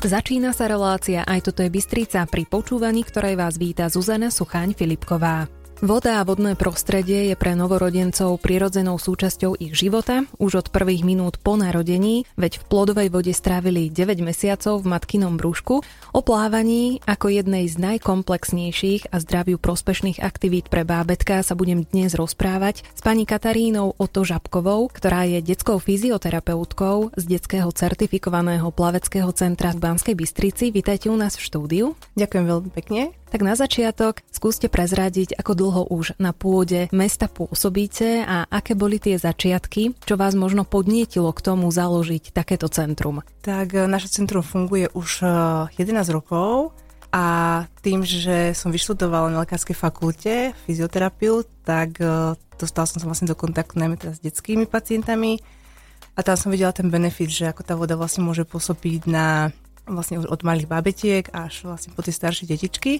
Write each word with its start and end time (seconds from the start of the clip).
Začína 0.00 0.56
sa 0.56 0.64
relácia 0.64 1.28
Aj 1.28 1.44
toto 1.44 1.60
je 1.60 1.68
Bystrica, 1.68 2.24
pri 2.24 2.48
počúvaní 2.48 3.04
ktorej 3.04 3.36
vás 3.36 3.60
víta 3.60 3.84
Zuzana 3.92 4.32
Suchaň 4.32 4.72
Filipková. 4.72 5.59
Voda 5.80 6.20
a 6.20 6.28
vodné 6.28 6.60
prostredie 6.60 7.32
je 7.32 7.36
pre 7.40 7.56
novorodencov 7.56 8.36
prirodzenou 8.44 9.00
súčasťou 9.00 9.56
ich 9.56 9.72
života 9.72 10.28
už 10.36 10.60
od 10.60 10.66
prvých 10.68 11.08
minút 11.08 11.40
po 11.40 11.56
narodení, 11.56 12.28
veď 12.36 12.60
v 12.60 12.64
plodovej 12.68 13.08
vode 13.08 13.32
strávili 13.32 13.88
9 13.88 14.20
mesiacov 14.20 14.84
v 14.84 14.90
matkinom 14.92 15.40
brúšku. 15.40 15.80
O 16.12 16.20
plávaní 16.20 17.00
ako 17.08 17.32
jednej 17.32 17.64
z 17.64 17.80
najkomplexnejších 17.80 19.08
a 19.08 19.24
zdraviu 19.24 19.56
prospešných 19.56 20.20
aktivít 20.20 20.68
pre 20.68 20.84
bábetka 20.84 21.40
sa 21.40 21.56
budem 21.56 21.88
dnes 21.88 22.12
rozprávať 22.12 22.84
s 22.92 23.00
pani 23.00 23.24
Katarínou 23.24 23.96
Oto 23.96 24.20
Žabkovou, 24.20 24.92
ktorá 24.92 25.24
je 25.24 25.40
detskou 25.40 25.80
fyzioterapeutkou 25.80 27.16
z 27.16 27.24
detského 27.24 27.72
certifikovaného 27.72 28.68
plaveckého 28.68 29.32
centra 29.32 29.72
v 29.72 29.80
Banskej 29.80 30.12
Bystrici. 30.12 30.76
Vítajte 30.76 31.08
u 31.08 31.16
nás 31.16 31.40
v 31.40 31.46
štúdiu. 31.48 31.86
Ďakujem 32.20 32.44
veľmi 32.44 32.68
pekne. 32.68 33.16
Tak 33.30 33.46
na 33.46 33.54
začiatok 33.54 34.26
skúste 34.34 34.66
prezradiť, 34.66 35.38
ako 35.38 35.52
dlho 35.54 35.82
už 35.94 36.18
na 36.18 36.34
pôde 36.34 36.90
mesta 36.90 37.30
pôsobíte 37.30 38.26
a 38.26 38.42
aké 38.50 38.74
boli 38.74 38.98
tie 38.98 39.22
začiatky, 39.22 39.94
čo 40.02 40.18
vás 40.18 40.34
možno 40.34 40.66
podnietilo 40.66 41.30
k 41.30 41.38
tomu 41.38 41.70
založiť 41.70 42.34
takéto 42.34 42.66
centrum. 42.66 43.22
Tak 43.46 43.70
e, 43.70 43.86
naše 43.86 44.10
centrum 44.10 44.42
funguje 44.42 44.90
už 44.98 45.22
11 45.22 45.78
e, 45.78 46.10
rokov 46.10 46.74
a 47.14 47.26
tým, 47.86 48.02
že 48.02 48.50
som 48.50 48.74
vyštudovala 48.74 49.30
na 49.30 49.46
lekárskej 49.46 49.78
fakulte 49.78 50.50
fyzioterapiu, 50.66 51.46
tak 51.62 52.02
e, 52.02 52.34
dostala 52.58 52.90
som 52.90 52.98
sa 52.98 53.06
vlastne 53.06 53.30
do 53.30 53.38
kontaktu 53.38 53.78
najmä 53.78 53.94
teda 53.94 54.18
s 54.18 54.26
detskými 54.26 54.66
pacientami 54.66 55.38
a 56.18 56.26
tam 56.26 56.34
som 56.34 56.50
videla 56.50 56.74
ten 56.74 56.90
benefit, 56.90 57.30
že 57.30 57.46
ako 57.46 57.62
tá 57.62 57.78
voda 57.78 57.94
vlastne 57.94 58.26
môže 58.26 58.42
pôsobiť 58.42 59.06
na 59.06 59.54
vlastne 59.86 60.18
od 60.18 60.40
malých 60.42 60.66
babetiek 60.66 61.30
až 61.30 61.70
vlastne 61.70 61.94
po 61.94 62.02
tie 62.02 62.10
staršie 62.10 62.50
detičky 62.50 62.98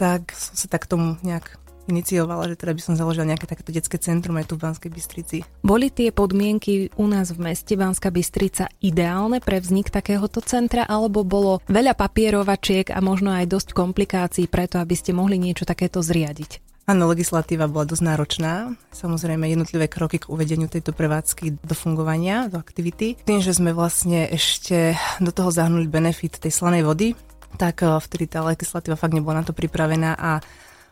tak 0.00 0.32
som 0.32 0.56
sa 0.56 0.64
tak 0.72 0.88
tomu 0.88 1.20
nejak 1.20 1.60
iniciovala, 1.90 2.48
že 2.48 2.56
teda 2.56 2.72
by 2.72 2.80
som 2.80 2.94
založila 2.94 3.26
nejaké 3.26 3.50
takéto 3.50 3.74
detské 3.74 3.98
centrum 3.98 4.38
aj 4.38 4.48
tu 4.48 4.54
v 4.56 4.62
Banskej 4.64 4.90
Bystrici. 4.94 5.36
Boli 5.60 5.90
tie 5.90 6.14
podmienky 6.14 6.94
u 6.96 7.04
nás 7.10 7.34
v 7.34 7.50
meste 7.50 7.74
Banská 7.74 8.08
Bystrica 8.14 8.70
ideálne 8.78 9.42
pre 9.42 9.58
vznik 9.58 9.90
takéhoto 9.90 10.38
centra, 10.40 10.86
alebo 10.86 11.26
bolo 11.26 11.60
veľa 11.66 11.98
papierovačiek 11.98 12.94
a 12.94 13.02
možno 13.02 13.34
aj 13.34 13.50
dosť 13.50 13.68
komplikácií 13.74 14.46
preto, 14.46 14.78
aby 14.78 14.94
ste 14.94 15.10
mohli 15.12 15.36
niečo 15.36 15.66
takéto 15.66 16.00
zriadiť? 16.00 16.62
Áno, 16.88 17.06
legislatíva 17.06 17.70
bola 17.70 17.86
dosť 17.86 18.02
náročná. 18.02 18.74
Samozrejme, 18.90 19.46
jednotlivé 19.46 19.86
kroky 19.86 20.18
k 20.18 20.26
uvedeniu 20.26 20.66
tejto 20.66 20.90
prevádzky 20.90 21.62
do 21.62 21.74
fungovania, 21.78 22.50
do 22.50 22.58
aktivity. 22.58 23.14
Tým, 23.14 23.38
že 23.38 23.54
sme 23.54 23.70
vlastne 23.70 24.26
ešte 24.26 24.98
do 25.22 25.30
toho 25.30 25.54
zahnuli 25.54 25.86
benefit 25.86 26.42
tej 26.42 26.50
slanej 26.50 26.82
vody, 26.82 27.14
tak 27.56 27.82
eh, 27.82 27.98
vtedy 27.98 28.30
tá 28.30 28.44
legislatíva 28.44 28.98
fakt 28.98 29.16
nebola 29.16 29.42
na 29.42 29.46
to 29.46 29.56
pripravená 29.56 30.14
a 30.14 30.38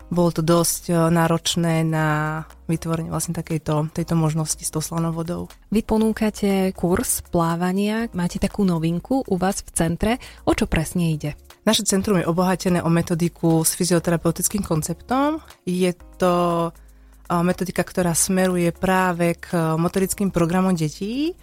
bolo 0.08 0.32
to 0.32 0.40
dosť 0.40 0.82
eh, 0.88 0.96
náročné 1.12 1.84
na 1.84 2.42
vytvorenie 2.66 3.12
vlastne 3.12 3.36
takejto, 3.36 3.92
tejto 3.92 4.14
možnosti 4.16 4.60
s 4.64 4.72
tou 4.72 4.80
slanou 4.80 5.12
vodou. 5.12 5.52
Vy 5.68 5.84
ponúkate 5.84 6.72
kurz 6.72 7.20
plávania, 7.28 8.08
máte 8.16 8.40
takú 8.40 8.64
novinku 8.64 9.24
u 9.28 9.36
vás 9.36 9.60
v 9.60 9.70
centre. 9.76 10.12
O 10.48 10.56
čo 10.56 10.64
presne 10.64 11.12
ide? 11.12 11.36
Naše 11.68 11.84
centrum 11.84 12.16
je 12.16 12.24
obohatené 12.24 12.80
o 12.80 12.88
metodiku 12.88 13.60
s 13.60 13.76
fyzioterapeutickým 13.76 14.64
konceptom. 14.64 15.44
Je 15.68 15.92
to 16.16 16.68
eh, 16.72 17.42
metodika, 17.44 17.84
ktorá 17.84 18.16
smeruje 18.16 18.72
práve 18.72 19.36
k 19.36 19.76
motorickým 19.76 20.32
programom 20.32 20.72
detí 20.72 21.36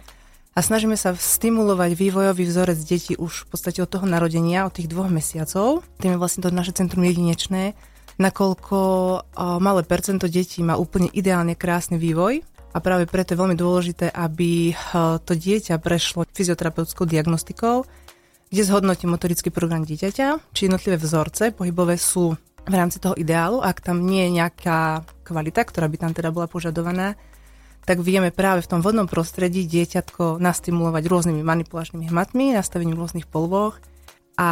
a 0.56 0.64
snažíme 0.64 0.96
sa 0.96 1.12
stimulovať 1.12 1.92
vývojový 1.92 2.48
vzorec 2.48 2.80
detí 2.80 3.12
už 3.12 3.44
v 3.44 3.46
podstate 3.52 3.84
od 3.84 3.92
toho 3.92 4.08
narodenia, 4.08 4.64
od 4.64 4.72
tých 4.72 4.88
dvoch 4.88 5.12
mesiacov. 5.12 5.84
Tým 6.00 6.16
je 6.16 6.20
vlastne 6.20 6.40
to 6.40 6.48
naše 6.48 6.72
centrum 6.72 7.04
jedinečné, 7.04 7.76
nakoľko 8.16 8.78
malé 9.60 9.84
percento 9.84 10.24
detí 10.24 10.64
má 10.64 10.80
úplne 10.80 11.12
ideálne 11.12 11.52
krásny 11.52 12.00
vývoj 12.00 12.40
a 12.72 12.80
práve 12.80 13.04
preto 13.04 13.36
je 13.36 13.40
veľmi 13.44 13.56
dôležité, 13.56 14.08
aby 14.08 14.72
to 15.28 15.32
dieťa 15.36 15.76
prešlo 15.76 16.24
fyzioterapeutickou 16.32 17.04
diagnostikou, 17.04 17.84
kde 18.48 18.62
zhodnotí 18.64 19.04
motorický 19.04 19.52
program 19.52 19.84
dieťaťa, 19.84 20.56
či 20.56 20.60
jednotlivé 20.72 20.96
vzorce 20.96 21.52
pohybové 21.52 22.00
sú 22.00 22.32
v 22.66 22.74
rámci 22.74 22.96
toho 22.96 23.12
ideálu, 23.14 23.60
ak 23.60 23.84
tam 23.84 24.02
nie 24.02 24.26
je 24.26 24.40
nejaká 24.40 25.04
kvalita, 25.22 25.68
ktorá 25.68 25.86
by 25.86 25.96
tam 26.00 26.12
teda 26.16 26.32
bola 26.32 26.48
požadovaná, 26.48 27.14
tak 27.86 28.02
vieme 28.02 28.34
práve 28.34 28.66
v 28.66 28.70
tom 28.74 28.80
vodnom 28.82 29.06
prostredí 29.06 29.62
dieťatko 29.64 30.42
nastimulovať 30.42 31.06
rôznymi 31.06 31.40
manipulačnými 31.46 32.10
hmatmi, 32.10 32.58
nastavením 32.58 32.98
rôznych 32.98 33.30
polvoch 33.30 33.78
a 34.34 34.50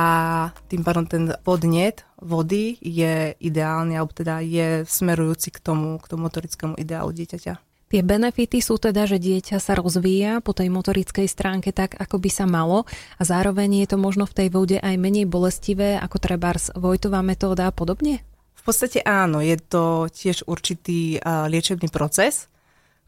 tým 0.71 0.87
pádom 0.87 1.05
ten 1.05 1.34
podnet 1.43 2.06
vody 2.22 2.78
je 2.81 3.34
ideálny, 3.37 3.99
alebo 3.99 4.15
teda 4.15 4.39
je 4.41 4.87
smerujúci 4.87 5.50
k 5.50 5.59
tomu, 5.61 5.99
k 6.00 6.09
tomu 6.09 6.31
motorickému 6.31 6.78
ideálu 6.78 7.12
dieťaťa. 7.12 7.61
Tie 7.91 8.00
benefity 8.00 8.59
sú 8.65 8.81
teda, 8.81 9.05
že 9.05 9.21
dieťa 9.21 9.61
sa 9.61 9.77
rozvíja 9.77 10.41
po 10.41 10.56
tej 10.56 10.72
motorickej 10.72 11.28
stránke 11.28 11.71
tak, 11.71 11.95
ako 11.95 12.16
by 12.16 12.31
sa 12.33 12.47
malo 12.49 12.89
a 13.19 13.22
zároveň 13.22 13.84
je 13.84 13.95
to 13.95 13.99
možno 14.01 14.25
v 14.25 14.34
tej 14.34 14.49
vode 14.51 14.78
aj 14.81 14.95
menej 14.97 15.28
bolestivé 15.28 16.01
ako 16.01 16.16
trebárs 16.19 16.72
Vojtová 16.75 17.21
metóda 17.21 17.69
a 17.69 17.75
podobne? 17.75 18.25
V 18.56 18.62
podstate 18.72 19.05
áno, 19.05 19.45
je 19.45 19.61
to 19.61 20.09
tiež 20.09 20.49
určitý 20.49 21.21
liečebný 21.22 21.93
proces, 21.93 22.49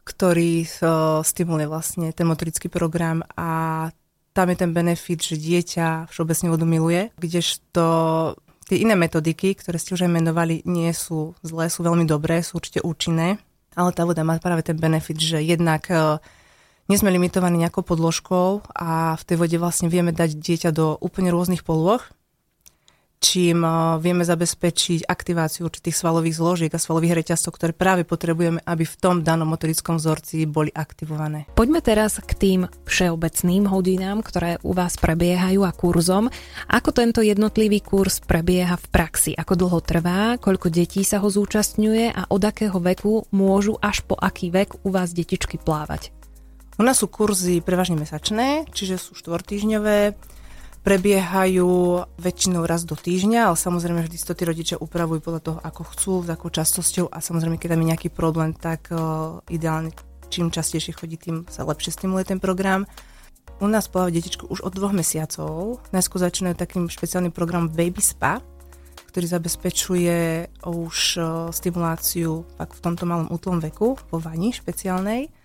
ktorý 0.07 0.63
stimuluje 1.27 1.67
vlastne 1.67 2.15
ten 2.15 2.23
motorický 2.23 2.71
program 2.71 3.27
a 3.35 3.91
tam 4.31 4.47
je 4.53 4.57
ten 4.63 4.71
benefit, 4.71 5.19
že 5.19 5.35
dieťa 5.35 6.07
všeobecne 6.07 6.47
vodu 6.53 6.65
miluje, 6.69 7.01
kdežto 7.19 7.83
tie 8.67 8.77
iné 8.83 8.93
metodiky, 8.93 9.57
ktoré 9.57 9.81
ste 9.81 9.97
už 9.97 10.07
aj 10.07 10.11
menovali, 10.11 10.61
nie 10.63 10.91
sú 10.95 11.33
zlé, 11.43 11.67
sú 11.67 11.81
veľmi 11.83 12.05
dobré, 12.05 12.39
sú 12.45 12.61
určite 12.61 12.83
účinné, 12.83 13.41
ale 13.73 13.89
tá 13.91 14.03
voda 14.05 14.21
má 14.21 14.37
práve 14.37 14.61
ten 14.61 14.77
benefit, 14.77 15.17
že 15.17 15.39
jednak 15.41 15.87
uh, 15.89 16.21
nie 16.87 16.99
sme 16.99 17.11
limitovaní 17.11 17.59
nejakou 17.59 17.83
podložkou 17.83 18.63
a 18.71 19.15
v 19.19 19.23
tej 19.27 19.35
vode 19.39 19.57
vlastne 19.59 19.91
vieme 19.91 20.15
dať 20.15 20.39
dieťa 20.39 20.69
do 20.71 20.95
úplne 20.99 21.31
rôznych 21.31 21.63
polôch 21.63 22.07
čím 23.17 23.65
eh, 23.65 23.73
vieme 23.99 24.23
zabezpečiť 24.23 25.09
aktiváciu 25.09 25.67
určitých 25.67 25.97
svalových 25.97 26.37
zložiek 26.37 26.71
a 26.73 26.79
svalových 26.81 27.23
reťazcov, 27.23 27.51
ktoré 27.57 27.71
práve 27.73 28.03
potrebujeme, 28.07 28.61
aby 28.63 28.83
v 28.85 28.95
tom 28.97 29.25
danom 29.25 29.49
motorickom 29.49 29.97
vzorci 29.97 30.45
boli 30.47 30.69
aktivované. 30.71 31.49
Poďme 31.57 31.81
teraz 31.81 32.21
k 32.21 32.31
tým 32.37 32.61
všeobecným 32.85 33.67
hodinám, 33.67 34.21
ktoré 34.21 34.61
u 34.61 34.71
vás 34.71 34.95
prebiehajú 35.01 35.65
a 35.65 35.71
kurzom. 35.73 36.29
Ako 36.69 36.93
tento 36.93 37.25
jednotlivý 37.25 37.81
kurz 37.81 38.21
prebieha 38.23 38.77
v 38.77 38.87
praxi? 38.93 39.31
Ako 39.33 39.57
dlho 39.57 39.79
trvá? 39.81 40.37
Koľko 40.37 40.69
detí 40.69 41.01
sa 41.01 41.19
ho 41.19 41.27
zúčastňuje 41.27 42.13
a 42.13 42.29
od 42.29 42.41
akého 42.45 42.77
veku 42.77 43.25
môžu 43.33 43.75
až 43.81 44.05
po 44.05 44.13
aký 44.13 44.53
vek 44.53 44.85
u 44.85 44.89
vás 44.93 45.11
detičky 45.11 45.57
plávať? 45.57 46.13
U 46.77 46.85
nás 46.85 47.01
sú 47.01 47.09
kurzy 47.09 47.57
prevažne 47.65 47.97
mesačné, 47.97 48.69
čiže 48.69 49.01
sú 49.01 49.17
štvortýžňové 49.17 50.13
prebiehajú 50.87 51.67
väčšinou 52.15 52.63
raz 52.63 52.87
do 52.87 52.95
týždňa, 52.95 53.51
ale 53.51 53.59
samozrejme 53.59 54.07
vždy 54.07 54.23
to 54.23 54.31
tí 54.31 54.47
rodičia 54.47 54.79
upravujú 54.79 55.19
podľa 55.19 55.41
toho, 55.43 55.57
ako 55.59 55.81
chcú, 55.91 56.13
s 56.23 56.31
akou 56.31 56.47
častosťou 56.47 57.11
a 57.11 57.19
samozrejme, 57.19 57.59
keď 57.59 57.75
tam 57.75 57.83
je 57.83 57.89
nejaký 57.91 58.07
problém, 58.07 58.55
tak 58.55 58.87
uh, 58.95 59.43
ideálne 59.51 59.91
čím 60.31 60.47
častejšie 60.47 60.95
chodí, 60.95 61.19
tým 61.19 61.43
sa 61.51 61.67
lepšie 61.67 61.91
stimuluje 61.91 62.31
ten 62.31 62.39
program. 62.39 62.87
U 63.59 63.67
nás 63.67 63.91
pláva 63.91 64.15
detičku 64.15 64.47
už 64.47 64.63
od 64.63 64.79
dvoch 64.79 64.95
mesiacov. 64.95 65.83
Najskôr 65.91 66.23
začínajú 66.23 66.55
takým 66.55 66.87
špeciálnym 66.87 67.35
programom 67.35 67.67
Baby 67.67 67.99
Spa, 67.99 68.39
ktorý 69.11 69.27
zabezpečuje 69.27 70.47
už 70.63 71.19
stimuláciu 71.51 72.47
v 72.47 72.79
tomto 72.79 73.03
malom 73.03 73.27
útlom 73.27 73.59
veku, 73.59 73.99
vo 74.07 74.17
vani 74.23 74.55
špeciálnej 74.55 75.35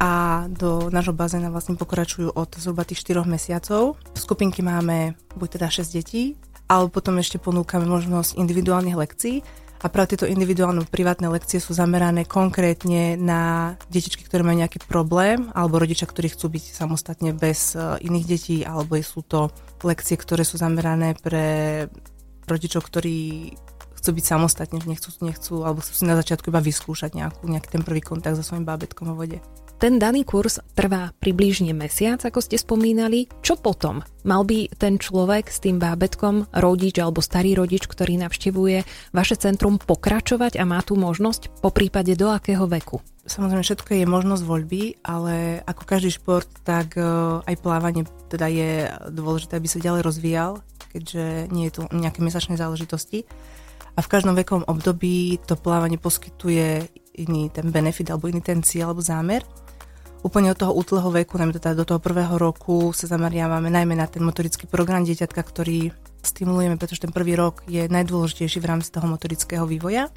a 0.00 0.44
do 0.48 0.88
nášho 0.88 1.12
bazéna 1.12 1.52
vlastne 1.52 1.76
pokračujú 1.76 2.32
od 2.32 2.48
zhruba 2.56 2.88
tých 2.88 3.04
4 3.04 3.20
mesiacov. 3.28 4.00
V 4.00 4.18
skupinky 4.18 4.64
máme 4.64 5.12
buď 5.36 5.60
teda 5.60 5.68
6 5.68 5.92
detí, 5.92 6.40
ale 6.72 6.88
potom 6.88 7.20
ešte 7.20 7.36
ponúkame 7.36 7.84
možnosť 7.84 8.40
individuálnych 8.40 8.96
lekcií 8.96 9.44
a 9.80 9.88
práve 9.88 10.12
tieto 10.16 10.28
individuálne 10.28 10.84
privátne 10.84 11.32
lekcie 11.32 11.56
sú 11.56 11.72
zamerané 11.72 12.28
konkrétne 12.28 13.16
na 13.16 13.74
detičky, 13.88 14.24
ktoré 14.28 14.44
majú 14.44 14.60
nejaký 14.60 14.84
problém 14.84 15.48
alebo 15.56 15.80
rodičia, 15.80 16.04
ktorí 16.04 16.32
chcú 16.32 16.52
byť 16.52 16.64
samostatne 16.76 17.32
bez 17.32 17.72
e, 17.72 17.96
iných 18.04 18.26
detí 18.28 18.56
alebo 18.60 19.00
sú 19.00 19.24
to 19.24 19.48
lekcie, 19.80 20.20
ktoré 20.20 20.44
sú 20.44 20.60
zamerané 20.60 21.16
pre 21.16 21.88
rodičov, 22.44 22.84
ktorí 22.84 23.52
chcú 24.00 24.10
byť 24.16 24.24
samostatne, 24.24 24.80
nechcú, 24.84 25.12
nechcú 25.24 25.64
alebo 25.64 25.80
chcú 25.80 25.92
si 25.96 26.04
na 26.04 26.16
začiatku 26.16 26.52
iba 26.52 26.60
vyskúšať 26.60 27.16
nejakú, 27.16 27.48
nejaký 27.48 27.68
ten 27.72 27.82
prvý 27.84 28.04
kontakt 28.04 28.36
so 28.36 28.44
svojím 28.44 28.68
bábetkom 28.68 29.12
vo 29.12 29.16
vode. 29.16 29.40
Ten 29.80 29.96
daný 29.96 30.28
kurz 30.28 30.60
trvá 30.76 31.08
približne 31.24 31.72
mesiac, 31.72 32.20
ako 32.20 32.44
ste 32.44 32.60
spomínali. 32.60 33.32
Čo 33.40 33.56
potom? 33.56 34.04
Mal 34.28 34.44
by 34.44 34.76
ten 34.76 35.00
človek 35.00 35.48
s 35.48 35.56
tým 35.64 35.80
bábetkom, 35.80 36.52
rodič 36.52 37.00
alebo 37.00 37.24
starý 37.24 37.56
rodič, 37.56 37.88
ktorý 37.88 38.20
navštevuje 38.20 38.84
vaše 39.16 39.40
centrum, 39.40 39.80
pokračovať 39.80 40.60
a 40.60 40.68
má 40.68 40.84
tu 40.84 41.00
možnosť 41.00 41.64
po 41.64 41.72
prípade 41.72 42.12
do 42.12 42.28
akého 42.28 42.68
veku? 42.68 43.00
Samozrejme, 43.24 43.64
všetko 43.64 43.90
je 43.96 44.04
možnosť 44.04 44.42
voľby, 44.44 45.00
ale 45.00 45.64
ako 45.64 45.82
každý 45.88 46.12
šport, 46.12 46.52
tak 46.60 47.00
e, 47.00 47.40
aj 47.40 47.56
plávanie 47.64 48.04
teda 48.28 48.52
je 48.52 48.84
dôležité, 49.08 49.56
aby 49.56 49.64
sa 49.64 49.80
ďalej 49.80 50.04
rozvíjal, 50.04 50.52
keďže 50.92 51.48
nie 51.56 51.72
je 51.72 51.80
tu 51.80 51.82
nejaké 51.88 52.20
mesačné 52.20 52.60
záležitosti. 52.60 53.24
A 53.96 54.04
v 54.04 54.12
každom 54.12 54.36
vekovom 54.36 54.68
období 54.68 55.40
to 55.48 55.56
plávanie 55.56 55.96
poskytuje 55.96 56.84
iný 57.16 57.48
ten 57.48 57.72
benefit 57.72 58.12
alebo 58.12 58.28
iný 58.28 58.44
ten 58.44 58.60
cieľ 58.60 58.92
alebo 58.92 59.00
zámer. 59.00 59.40
Úplne 60.20 60.52
od 60.52 60.60
toho 60.60 60.76
útleho 60.76 61.08
veku, 61.08 61.40
najmä 61.40 61.56
teda 61.56 61.72
do 61.72 61.88
toho 61.88 61.96
prvého 61.96 62.36
roku 62.36 62.92
sa 62.92 63.08
zameriavame 63.08 63.72
najmä 63.72 63.96
na 63.96 64.04
ten 64.04 64.20
motorický 64.20 64.68
program 64.68 65.00
dieťatka, 65.08 65.40
ktorý 65.40 65.96
stimulujeme, 66.20 66.76
pretože 66.76 67.08
ten 67.08 67.12
prvý 67.12 67.40
rok 67.40 67.64
je 67.64 67.88
najdôležitejší 67.88 68.60
v 68.60 68.68
rámci 68.68 68.92
toho 68.92 69.08
motorického 69.08 69.64
vývoja. 69.64 70.12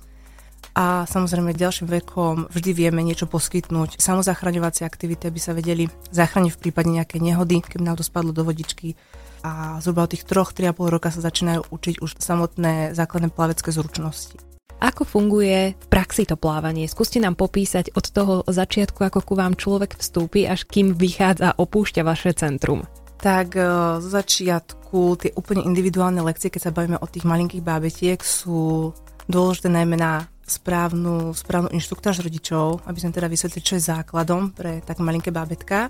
A 0.75 1.07
samozrejme 1.07 1.55
ďalším 1.55 1.87
vekom 1.87 2.51
vždy 2.51 2.71
vieme 2.75 2.99
niečo 2.99 3.31
poskytnúť. 3.31 3.95
Samozachraňovacie 4.03 4.83
aktivity, 4.83 5.31
aby 5.31 5.39
sa 5.39 5.55
vedeli 5.55 5.87
zachrániť 6.11 6.51
v 6.51 6.61
prípade 6.67 6.91
nejakej 6.91 7.23
nehody, 7.23 7.63
keby 7.63 7.87
nám 7.87 7.95
to 7.95 8.03
spadlo 8.03 8.35
do 8.35 8.43
vodičky. 8.43 8.99
A 9.47 9.79
zhruba 9.79 10.03
od 10.03 10.11
tých 10.11 10.27
3-3,5 10.27 10.83
roka 10.91 11.15
sa 11.15 11.23
začínajú 11.23 11.71
učiť 11.71 12.03
už 12.03 12.19
samotné 12.19 12.91
základné 12.91 13.31
plavecké 13.31 13.71
zručnosti. 13.71 14.52
Ako 14.79 15.05
funguje 15.05 15.75
v 15.75 15.85
praxi 15.91 16.23
to 16.23 16.39
plávanie? 16.39 16.89
Skúste 16.89 17.21
nám 17.21 17.35
popísať 17.37 17.93
od 17.93 18.05
toho 18.09 18.33
začiatku, 18.47 19.03
ako 19.03 19.19
ku 19.21 19.33
vám 19.37 19.53
človek 19.53 19.99
vstúpi, 19.99 20.47
až 20.47 20.65
kým 20.65 20.97
vychádza 20.97 21.53
a 21.53 21.57
opúšťa 21.59 22.01
vaše 22.01 22.33
centrum. 22.33 22.87
Tak 23.21 23.55
e, 23.55 23.63
zo 24.03 24.09
začiatku 24.09 25.21
tie 25.21 25.31
úplne 25.37 25.63
individuálne 25.63 26.19
lekcie, 26.19 26.51
keď 26.51 26.61
sa 26.69 26.75
bavíme 26.75 26.99
o 26.99 27.07
tých 27.07 27.23
malinkých 27.23 27.63
bábetiek, 27.63 28.19
sú 28.19 28.91
dôležité 29.27 29.71
najmä 29.71 29.95
na 29.95 30.27
správnu, 30.43 31.31
správnu 31.31 31.71
inštruktáž 31.71 32.19
rodičov, 32.19 32.83
aby 32.83 32.99
sme 32.99 33.15
teda 33.15 33.31
vysvetlili, 33.31 33.63
čo 33.63 33.79
je 33.79 33.87
základom 33.87 34.51
pre 34.51 34.83
tak 34.83 34.99
malinké 34.99 35.31
bábetka. 35.31 35.87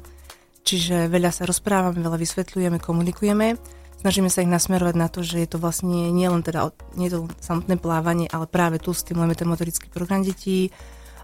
Čiže 0.63 1.11
veľa 1.11 1.33
sa 1.33 1.43
rozprávame, 1.43 1.99
veľa 1.99 2.15
vysvetľujeme, 2.21 2.77
komunikujeme 2.79 3.57
snažíme 4.03 4.27
sa 4.27 4.43
ich 4.43 4.51
nasmerovať 4.51 4.95
na 4.99 5.07
to, 5.07 5.23
že 5.23 5.39
je 5.39 5.47
to 5.47 5.63
vlastne 5.63 6.11
nielen 6.11 6.43
teda, 6.43 6.75
nie 6.99 7.07
je 7.07 7.15
to 7.15 7.19
samotné 7.39 7.79
plávanie, 7.79 8.27
ale 8.27 8.51
práve 8.51 8.75
tu 8.83 8.91
stimulujeme 8.91 9.39
ten 9.39 9.47
motorický 9.47 9.87
program 9.87 10.27
detí. 10.27 10.75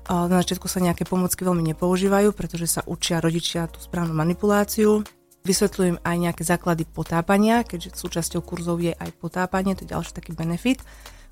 Na 0.07 0.31
začiatku 0.41 0.65
sa 0.71 0.79
nejaké 0.79 1.03
pomocky 1.03 1.43
veľmi 1.43 1.61
nepoužívajú, 1.75 2.31
pretože 2.31 2.71
sa 2.71 2.81
učia 2.87 3.19
rodičia 3.19 3.67
tú 3.67 3.83
správnu 3.83 4.15
manipuláciu. 4.15 5.03
Vysvetľujem 5.43 5.99
aj 6.01 6.15
nejaké 6.17 6.43
základy 6.47 6.87
potápania, 6.87 7.67
keďže 7.67 7.99
súčasťou 7.99 8.41
kurzov 8.41 8.79
je 8.79 8.95
aj 8.95 9.11
potápanie, 9.19 9.75
to 9.75 9.83
je 9.83 9.93
ďalší 9.93 10.15
taký 10.15 10.31
benefit, 10.33 10.79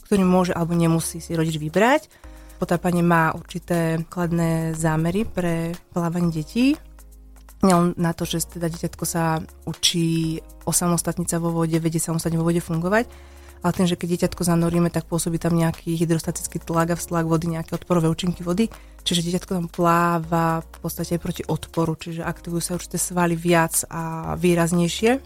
ktorý 0.04 0.28
môže 0.28 0.52
alebo 0.52 0.76
nemusí 0.76 1.24
si 1.24 1.32
rodič 1.34 1.58
vybrať. 1.58 2.12
Potápanie 2.60 3.02
má 3.02 3.32
určité 3.34 4.04
kladné 4.12 4.76
zámery 4.76 5.24
pre 5.24 5.76
plávanie 5.96 6.44
detí, 6.44 6.76
nielen 7.65 7.98
na 7.98 8.13
to, 8.13 8.27
že 8.27 8.45
teda 8.57 8.69
dieťatko 8.69 9.04
sa 9.07 9.42
učí 9.65 10.42
osamostatniť 10.68 11.27
sa 11.27 11.38
vo 11.42 11.50
vode, 11.50 11.77
vedie 11.80 12.01
samostatne 12.01 12.38
vo 12.38 12.45
vode 12.45 12.62
fungovať, 12.62 13.09
ale 13.65 13.71
tým, 13.74 13.89
že 13.89 13.98
keď 13.98 14.07
dieťatko 14.13 14.42
zanoríme, 14.45 14.94
tak 14.94 15.09
pôsobí 15.09 15.42
tam 15.42 15.57
nejaký 15.57 15.98
hydrostatický 15.98 16.62
tlak 16.62 16.94
a 16.94 17.00
vztlak 17.00 17.25
vody, 17.25 17.50
nejaké 17.57 17.74
odporové 17.74 18.06
účinky 18.12 18.45
vody, 18.45 18.69
čiže 19.01 19.25
dieťatko 19.25 19.51
tam 19.57 19.68
pláva 19.71 20.62
v 20.62 20.77
podstate 20.77 21.18
aj 21.18 21.21
proti 21.24 21.44
odporu, 21.48 21.98
čiže 21.98 22.21
aktivujú 22.21 22.62
sa 22.62 22.77
určité 22.77 23.01
svaly 23.01 23.33
viac 23.33 23.81
a 23.89 24.36
výraznejšie. 24.38 25.18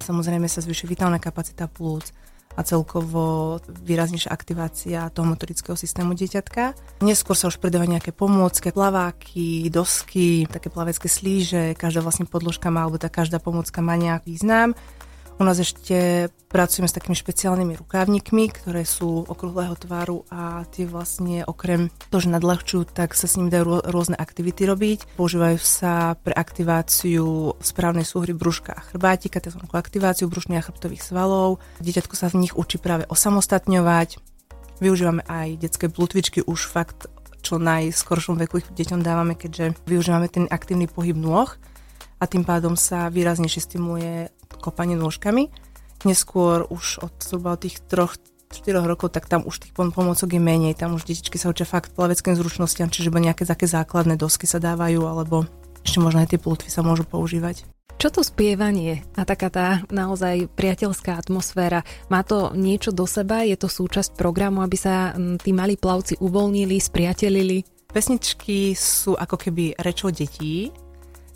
Samozrejme 0.00 0.48
sa 0.48 0.64
zvyšuje 0.64 0.96
vitálna 0.96 1.20
kapacita 1.20 1.68
plúc, 1.68 2.08
a 2.54 2.60
celkovo 2.62 3.58
výraznejšia 3.66 4.30
aktivácia 4.30 5.10
toho 5.10 5.26
motorického 5.26 5.74
systému 5.74 6.14
dieťatka. 6.14 6.78
Neskôr 7.02 7.34
sa 7.34 7.50
už 7.50 7.58
predávajú 7.58 7.98
nejaké 7.98 8.14
pomôcky, 8.14 8.70
plaváky, 8.70 9.66
dosky, 9.68 10.46
také 10.46 10.70
plavecké 10.70 11.10
slíže, 11.10 11.74
každá 11.74 12.00
vlastne 12.00 12.30
podložka 12.30 12.70
má, 12.70 12.86
alebo 12.86 13.02
tá 13.02 13.10
každá 13.10 13.42
pomôcka 13.42 13.82
má 13.82 13.98
nejaký 13.98 14.34
význam. 14.34 14.78
U 15.34 15.42
nás 15.42 15.58
ešte 15.58 16.30
pracujeme 16.46 16.86
s 16.86 16.94
takými 16.94 17.18
špeciálnymi 17.18 17.74
rukávnikmi, 17.82 18.54
ktoré 18.54 18.86
sú 18.86 19.26
okrúhleho 19.26 19.74
tvaru 19.74 20.22
a 20.30 20.62
tie 20.70 20.86
vlastne 20.86 21.42
okrem 21.42 21.90
toho, 22.14 22.22
že 22.22 22.30
nadľahčujú, 22.30 22.94
tak 22.94 23.18
sa 23.18 23.26
s 23.26 23.34
nimi 23.34 23.50
dajú 23.50 23.82
rôzne 23.82 24.14
aktivity 24.14 24.62
robiť. 24.62 25.18
Používajú 25.18 25.58
sa 25.58 26.14
pre 26.22 26.30
aktiváciu 26.30 27.58
správnej 27.58 28.06
súhry 28.06 28.30
brúška 28.30 28.78
a 28.78 28.84
chrbátika, 28.86 29.42
tzv. 29.42 29.58
aktiváciu 29.74 30.30
brušných 30.30 30.62
a 30.62 30.66
chrbtových 30.70 31.02
svalov. 31.02 31.58
Dieťatko 31.82 32.14
sa 32.14 32.30
v 32.30 32.46
nich 32.46 32.54
učí 32.54 32.78
práve 32.78 33.02
osamostatňovať. 33.10 34.22
Využívame 34.78 35.26
aj 35.26 35.58
detské 35.58 35.90
plutvičky 35.90 36.46
už 36.46 36.70
fakt 36.70 37.10
čo 37.42 37.58
najskoršom 37.58 38.38
veku 38.38 38.62
ich 38.62 38.70
deťom 38.70 39.02
dávame, 39.02 39.34
keďže 39.34 39.74
využívame 39.90 40.30
ten 40.30 40.46
aktívny 40.46 40.86
pohyb 40.86 41.18
nôh 41.18 41.50
a 42.24 42.30
tým 42.30 42.40
pádom 42.40 42.72
sa 42.72 43.12
výraznejšie 43.12 43.60
stimuluje 43.60 44.32
kopanie 44.64 44.96
nôžkami. 44.96 45.52
Neskôr 46.08 46.64
už 46.72 47.04
od 47.04 47.12
zhruba 47.20 47.52
od 47.52 47.68
tých 47.68 47.84
troch 47.84 48.16
4 48.48 48.80
rokov, 48.80 49.12
tak 49.12 49.28
tam 49.28 49.44
už 49.44 49.60
tých 49.60 49.76
pomocok 49.76 50.28
je 50.30 50.40
menej, 50.40 50.78
tam 50.78 50.96
už 50.96 51.04
detičky 51.04 51.36
sa 51.36 51.52
učia 51.52 51.68
fakt 51.68 51.92
plaveckým 51.92 52.38
zručnostiam, 52.38 52.88
čiže 52.88 53.12
iba 53.12 53.20
nejaké 53.20 53.44
také 53.44 53.68
základné 53.68 54.16
dosky 54.16 54.48
sa 54.48 54.62
dávajú, 54.62 55.04
alebo 55.04 55.44
ešte 55.84 55.98
možno 56.00 56.24
aj 56.24 56.32
tie 56.32 56.40
plutvy 56.40 56.70
sa 56.72 56.80
môžu 56.80 57.04
používať. 57.04 57.66
Čo 57.94 58.10
to 58.10 58.22
spievanie 58.26 59.06
a 59.14 59.22
taká 59.22 59.48
tá 59.50 59.68
naozaj 59.90 60.50
priateľská 60.54 61.14
atmosféra? 61.14 61.86
Má 62.10 62.26
to 62.26 62.50
niečo 62.52 62.90
do 62.90 63.06
seba? 63.06 63.46
Je 63.46 63.54
to 63.54 63.70
súčasť 63.70 64.18
programu, 64.18 64.66
aby 64.66 64.74
sa 64.74 65.14
tí 65.40 65.54
malí 65.54 65.78
plavci 65.78 66.18
uvoľnili, 66.18 66.74
spriatelili? 66.78 67.62
Pesničky 67.94 68.74
sú 68.74 69.14
ako 69.14 69.38
keby 69.38 69.78
rečou 69.78 70.10
detí, 70.10 70.74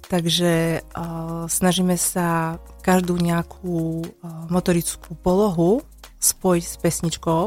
Takže 0.08 0.80
uh, 0.80 1.44
snažíme 1.52 2.00
sa 2.00 2.56
každú 2.80 3.20
nejakú 3.20 4.00
uh, 4.00 4.48
motorickú 4.48 5.12
polohu 5.20 5.84
spojiť 6.16 6.64
s 6.64 6.76
pesničkou. 6.80 7.44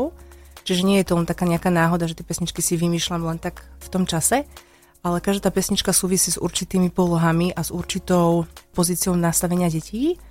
Čiže 0.62 0.86
nie 0.86 1.02
je 1.02 1.10
to 1.10 1.18
len 1.18 1.26
taká 1.26 1.50
nejaká 1.50 1.74
náhoda, 1.74 2.06
že 2.06 2.14
tie 2.14 2.26
pesničky 2.26 2.62
si 2.62 2.78
vymýšľam 2.78 3.26
len 3.26 3.42
tak 3.42 3.66
v 3.82 3.88
tom 3.90 4.06
čase, 4.06 4.46
ale 5.02 5.18
každá 5.18 5.50
pesnička 5.50 5.90
súvisí 5.90 6.30
s 6.30 6.38
určitými 6.38 6.94
polohami 6.94 7.50
a 7.50 7.66
s 7.66 7.74
určitou 7.74 8.46
pozíciou 8.78 9.18
nastavenia 9.18 9.66
detí. 9.66 10.22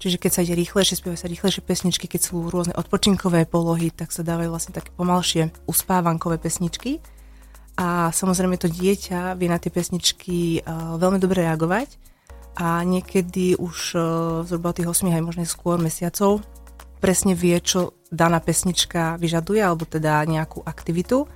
Čiže 0.00 0.16
keď 0.16 0.30
sa 0.32 0.40
ide 0.40 0.56
rýchlejšie, 0.56 0.96
spievajú 0.96 1.20
sa 1.20 1.28
rýchlejšie 1.28 1.62
pesničky, 1.62 2.08
keď 2.08 2.20
sú 2.32 2.48
rôzne 2.48 2.72
odpočinkové 2.72 3.44
polohy, 3.44 3.92
tak 3.92 4.08
sa 4.08 4.24
dávajú 4.24 4.48
vlastne 4.48 4.72
také 4.72 4.88
pomalšie 4.96 5.52
uspávankové 5.68 6.40
pesničky 6.40 7.04
a 7.74 8.14
samozrejme 8.14 8.54
to 8.54 8.70
dieťa 8.70 9.34
vie 9.34 9.50
na 9.50 9.58
tie 9.58 9.70
pesničky 9.70 10.62
uh, 10.62 10.94
veľmi 10.94 11.18
dobre 11.18 11.42
reagovať 11.42 11.98
a 12.54 12.86
niekedy 12.86 13.58
už 13.58 13.98
uh, 13.98 14.02
zhruba 14.46 14.70
tých 14.70 14.86
8 14.86 15.10
aj 15.10 15.24
možno 15.26 15.42
skôr 15.42 15.74
mesiacov 15.82 16.38
presne 17.02 17.34
vie, 17.34 17.58
čo 17.58 17.98
daná 18.14 18.38
pesnička 18.38 19.18
vyžaduje 19.18 19.60
alebo 19.60 19.84
teda 19.84 20.22
nejakú 20.22 20.62
aktivitu 20.62 21.26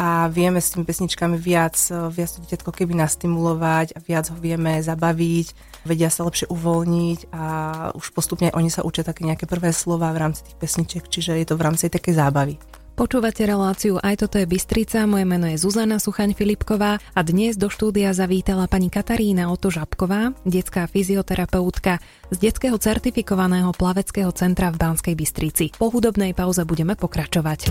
a 0.00 0.32
vieme 0.32 0.62
s 0.62 0.72
tými 0.72 0.88
pesničkami 0.88 1.36
viac, 1.36 1.76
uh, 1.92 2.08
viac 2.08 2.32
to 2.32 2.40
dieťatko 2.48 2.70
keby 2.72 2.96
nastimulovať 2.96 3.92
a 3.92 4.00
viac 4.00 4.32
ho 4.32 4.40
vieme 4.40 4.80
zabaviť, 4.80 5.46
vedia 5.84 6.08
sa 6.08 6.24
lepšie 6.24 6.48
uvoľniť 6.48 7.28
a 7.28 7.44
už 7.92 8.16
postupne 8.16 8.48
oni 8.56 8.72
sa 8.72 8.88
učia 8.88 9.04
také 9.04 9.28
nejaké 9.28 9.44
prvé 9.44 9.68
slova 9.76 10.16
v 10.16 10.20
rámci 10.24 10.48
tých 10.48 10.56
pesničiek, 10.56 11.04
čiže 11.04 11.36
je 11.36 11.44
to 11.44 11.60
v 11.60 11.64
rámci 11.68 11.92
takej 11.92 12.16
zábavy. 12.16 12.56
Počúvate 12.98 13.46
reláciu 13.46 13.94
Aj 14.02 14.18
toto 14.18 14.42
je 14.42 14.46
Bystrica, 14.50 15.06
moje 15.06 15.22
meno 15.22 15.46
je 15.46 15.54
Zuzana 15.54 16.02
Suchaň-Filipková 16.02 16.98
a 16.98 17.20
dnes 17.22 17.54
do 17.54 17.70
štúdia 17.70 18.10
zavítala 18.10 18.66
pani 18.66 18.90
Katarína 18.90 19.54
Oto 19.54 19.70
Žabková, 19.70 20.34
detská 20.42 20.90
fyzioterapeutka 20.90 22.02
z 22.34 22.36
detského 22.42 22.74
certifikovaného 22.74 23.70
plaveckého 23.70 24.34
centra 24.34 24.74
v 24.74 24.82
Banskej 24.82 25.14
Bystrici. 25.14 25.70
Po 25.78 25.94
hudobnej 25.94 26.34
pauze 26.34 26.66
budeme 26.66 26.98
pokračovať. 26.98 27.70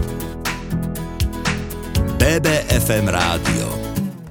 BBFM 2.24 3.12
Rádio 3.12 3.87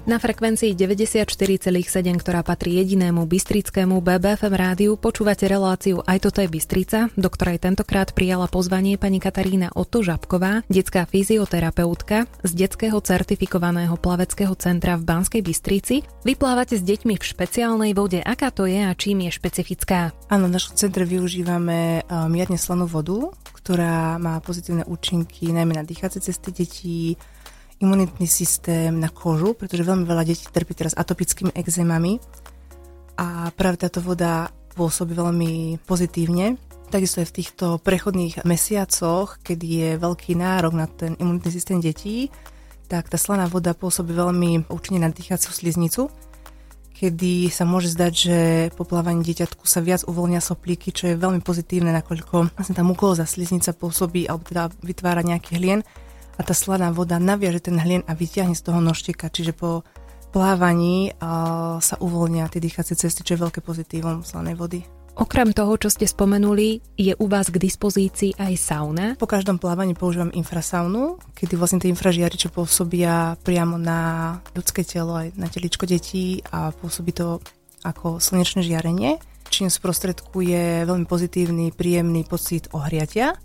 na 0.06 0.22
frekvencii 0.22 0.78
94,7, 0.78 2.22
ktorá 2.22 2.46
patrí 2.46 2.78
jedinému 2.78 3.26
bystrickému 3.26 3.98
BBFM 3.98 4.54
rádiu, 4.54 4.94
počúvate 4.94 5.50
reláciu 5.50 5.98
Aj 6.06 6.22
toto 6.22 6.38
je 6.38 6.46
Bystrica, 6.46 7.10
do 7.18 7.26
ktorej 7.26 7.58
tentokrát 7.58 8.14
prijala 8.14 8.46
pozvanie 8.46 8.94
pani 8.96 9.18
Katarína 9.18 9.74
Otto 9.74 10.06
Žabková, 10.06 10.62
detská 10.70 11.10
fyzioterapeutka 11.10 12.30
z 12.46 12.50
detského 12.54 13.02
certifikovaného 13.02 13.98
plaveckého 13.98 14.54
centra 14.54 14.94
v 14.94 15.02
Banskej 15.02 15.42
Bystrici. 15.42 16.06
Vyplávate 16.22 16.78
s 16.78 16.86
deťmi 16.86 17.18
v 17.18 17.26
špeciálnej 17.26 17.92
vode. 17.92 18.22
Aká 18.22 18.54
to 18.54 18.70
je 18.70 18.86
a 18.86 18.94
čím 18.94 19.26
je 19.26 19.34
špecifická? 19.34 20.14
Áno, 20.30 20.46
našom 20.46 20.78
centre 20.78 21.02
využívame 21.02 22.00
eh, 22.00 22.26
mierne 22.30 22.56
slanú 22.56 22.86
vodu, 22.86 23.34
ktorá 23.58 24.22
má 24.22 24.38
pozitívne 24.38 24.86
účinky 24.86 25.50
najmä 25.50 25.74
na 25.74 25.82
dýchacie 25.82 26.22
cesty 26.22 26.54
detí, 26.54 27.18
imunitný 27.80 28.24
systém 28.24 28.96
na 28.96 29.12
kožu, 29.12 29.52
pretože 29.52 29.84
veľmi 29.84 30.08
veľa 30.08 30.24
detí 30.24 30.48
trpí 30.48 30.72
teraz 30.72 30.96
atopickými 30.96 31.52
exémami 31.52 32.16
a 33.20 33.52
práve 33.52 33.80
táto 33.80 34.00
voda 34.00 34.48
pôsobí 34.76 35.16
veľmi 35.16 35.80
pozitívne. 35.84 36.56
Takisto 36.86 37.20
je 37.20 37.28
v 37.28 37.36
týchto 37.42 37.66
prechodných 37.82 38.46
mesiacoch, 38.46 39.42
keď 39.42 39.58
je 39.58 39.88
veľký 39.98 40.38
nárok 40.38 40.72
na 40.76 40.86
ten 40.86 41.18
imunitný 41.18 41.50
systém 41.50 41.82
detí, 41.82 42.30
tak 42.86 43.10
tá 43.10 43.18
slaná 43.18 43.50
voda 43.50 43.74
pôsobí 43.74 44.14
veľmi 44.14 44.70
účinne 44.70 45.02
na 45.02 45.10
dýchaciu 45.10 45.50
sliznicu, 45.50 46.06
kedy 46.96 47.50
sa 47.52 47.66
môže 47.66 47.92
zdať, 47.92 48.12
že 48.14 48.38
po 48.72 48.86
plávaní 48.86 49.20
dieťatku 49.20 49.66
sa 49.68 49.82
viac 49.82 50.06
uvoľnia 50.06 50.40
soplíky, 50.40 50.94
čo 50.94 51.12
je 51.12 51.20
veľmi 51.20 51.42
pozitívne, 51.42 51.92
nakoľko 51.92 52.54
vlastne 52.54 52.78
tá 52.78 52.86
mukolóza 52.86 53.26
sliznica 53.28 53.74
pôsobí, 53.76 54.24
alebo 54.30 54.46
teda 54.46 54.72
vytvára 54.80 55.20
nejaký 55.20 55.58
hlien 55.60 55.82
a 56.36 56.40
tá 56.44 56.52
slaná 56.52 56.92
voda 56.92 57.16
naviaže 57.16 57.72
ten 57.72 57.80
hlien 57.80 58.04
a 58.04 58.12
vyťahne 58.12 58.52
z 58.52 58.62
toho 58.62 58.80
nožteka, 58.84 59.32
čiže 59.32 59.56
po 59.56 59.88
plávaní 60.30 61.16
sa 61.80 61.96
uvoľnia 61.96 62.52
tie 62.52 62.60
dýchacie 62.60 62.92
cesty, 62.92 63.24
čo 63.24 63.34
je 63.34 63.44
veľké 63.48 63.64
pozitívum 63.64 64.20
slanej 64.20 64.56
vody. 64.60 64.80
Okrem 65.16 65.56
toho, 65.56 65.80
čo 65.80 65.88
ste 65.88 66.04
spomenuli, 66.04 66.84
je 66.92 67.16
u 67.16 67.24
vás 67.24 67.48
k 67.48 67.56
dispozícii 67.56 68.36
aj 68.36 68.52
sauna? 68.60 69.16
Po 69.16 69.24
každom 69.24 69.56
plávaní 69.56 69.96
používam 69.96 70.28
infrasaunu, 70.28 71.16
kedy 71.32 71.56
vlastne 71.56 71.80
tie 71.80 71.88
infražiariče 71.88 72.52
pôsobia 72.52 73.40
priamo 73.40 73.80
na 73.80 74.36
ľudské 74.52 74.84
telo 74.84 75.16
aj 75.16 75.32
na 75.40 75.48
teličko 75.48 75.88
detí 75.88 76.44
a 76.52 76.68
pôsobí 76.68 77.16
to 77.16 77.40
ako 77.80 78.20
slnečné 78.20 78.60
žiarenie, 78.60 79.16
čím 79.48 79.72
sprostredkuje 79.72 80.84
veľmi 80.84 81.08
pozitívny, 81.08 81.72
príjemný 81.72 82.28
pocit 82.28 82.68
ohriatia. 82.76 83.40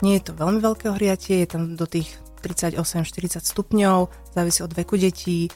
Nie 0.00 0.24
je 0.24 0.32
to 0.32 0.40
veľmi 0.40 0.64
veľké 0.64 0.88
ohriatie, 0.88 1.44
je 1.44 1.48
tam 1.52 1.76
do 1.76 1.84
tých 1.84 2.16
38-40 2.40 3.44
stupňov, 3.44 4.32
závisí 4.32 4.60
od 4.64 4.72
veku 4.72 4.96
detí, 4.96 5.52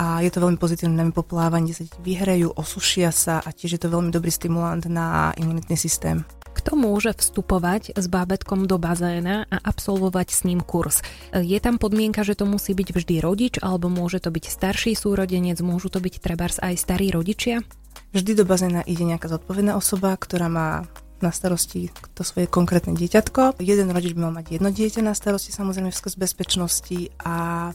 a 0.00 0.24
je 0.24 0.32
to 0.32 0.40
veľmi 0.40 0.56
pozitívne 0.56 0.96
najmä 0.96 1.12
po 1.12 1.22
plávaní, 1.22 1.68
kde 1.68 1.76
sa 1.76 1.84
deti 1.84 2.00
vyhrejú, 2.00 2.48
osušia 2.56 3.12
sa 3.12 3.44
a 3.44 3.52
tiež 3.52 3.76
je 3.76 3.80
to 3.86 3.92
veľmi 3.92 4.08
dobrý 4.08 4.32
stimulant 4.32 4.82
na 4.88 5.36
imunitný 5.36 5.76
systém. 5.76 6.24
Kto 6.52 6.76
môže 6.76 7.16
vstupovať 7.16 7.96
s 7.96 8.06
bábetkom 8.12 8.68
do 8.68 8.76
bazéna 8.76 9.48
a 9.48 9.56
absolvovať 9.56 10.28
s 10.32 10.40
ním 10.44 10.60
kurz? 10.60 11.00
Je 11.32 11.56
tam 11.60 11.80
podmienka, 11.80 12.20
že 12.28 12.36
to 12.36 12.44
musí 12.44 12.76
byť 12.76 12.88
vždy 12.92 13.14
rodič, 13.24 13.54
alebo 13.64 13.88
môže 13.88 14.20
to 14.20 14.28
byť 14.28 14.52
starší 14.52 14.92
súrodenec, 14.92 15.56
môžu 15.64 15.88
to 15.88 16.00
byť 16.00 16.14
trebárs 16.20 16.60
aj 16.60 16.76
starí 16.76 17.08
rodičia? 17.08 17.64
Vždy 18.12 18.36
do 18.36 18.44
bazéna 18.44 18.84
ide 18.84 19.08
nejaká 19.08 19.32
zodpovedná 19.32 19.80
osoba, 19.80 20.12
ktorá 20.12 20.52
má 20.52 20.84
na 21.22 21.30
starosti 21.30 21.88
to 22.12 22.26
svoje 22.26 22.50
konkrétne 22.50 22.92
dieťatko. 22.98 23.62
Jeden 23.62 23.88
rodič 23.94 24.12
by 24.12 24.20
mal 24.28 24.34
mať 24.34 24.58
jedno 24.58 24.74
dieťa 24.74 25.00
na 25.06 25.14
starosti, 25.14 25.54
samozrejme 25.54 25.94
v 25.94 26.18
bezpečnosti 26.18 26.98
a 27.22 27.70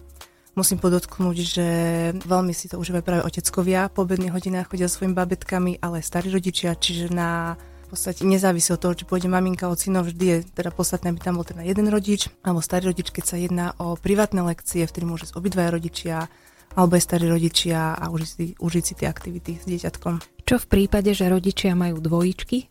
Musím 0.58 0.82
podotknúť, 0.82 1.38
že 1.38 1.68
veľmi 2.18 2.50
si 2.50 2.66
to 2.66 2.82
užívajú 2.82 3.06
práve 3.06 3.22
oteckovia. 3.30 3.94
Po 3.94 4.10
obedných 4.10 4.34
hodinách 4.34 4.74
chodia 4.74 4.90
svojimi 4.90 5.14
babetkami, 5.14 5.78
ale 5.86 6.02
starí 6.02 6.34
rodičia, 6.34 6.74
čiže 6.74 7.14
na 7.14 7.54
v 7.86 7.94
podstate 7.94 8.26
nezávisí 8.26 8.74
od 8.74 8.82
toho, 8.82 8.98
či 8.98 9.06
pôjde 9.06 9.30
maminka 9.30 9.70
ocino, 9.70 10.02
vždy 10.02 10.26
je 10.26 10.38
teda 10.58 10.74
podstatné, 10.74 11.14
aby 11.14 11.22
tam 11.22 11.38
bol 11.40 11.46
teda 11.46 11.62
jeden 11.62 11.88
rodič, 11.94 12.28
alebo 12.42 12.60
starý 12.60 12.90
rodič, 12.90 13.14
keď 13.14 13.24
sa 13.24 13.38
jedná 13.38 13.78
o 13.78 13.96
privátne 13.96 14.44
lekcie, 14.44 14.84
v 14.84 14.92
ktorých 14.92 15.08
môže 15.08 15.30
obidvaja 15.38 15.72
rodičia, 15.72 16.26
alebo 16.74 17.00
aj 17.00 17.04
starí 17.06 17.30
rodičia 17.30 17.94
a 17.96 18.10
užiť 18.10 18.28
si, 18.28 18.46
užiť 18.58 18.84
si 18.84 18.94
tie 18.98 19.08
aktivity 19.08 19.62
s 19.62 19.66
dieťatkom. 19.70 20.42
Čo 20.44 20.58
v 20.58 20.68
prípade, 20.68 21.14
že 21.14 21.32
rodičia 21.32 21.78
majú 21.78 22.02
dvojičky? 22.02 22.66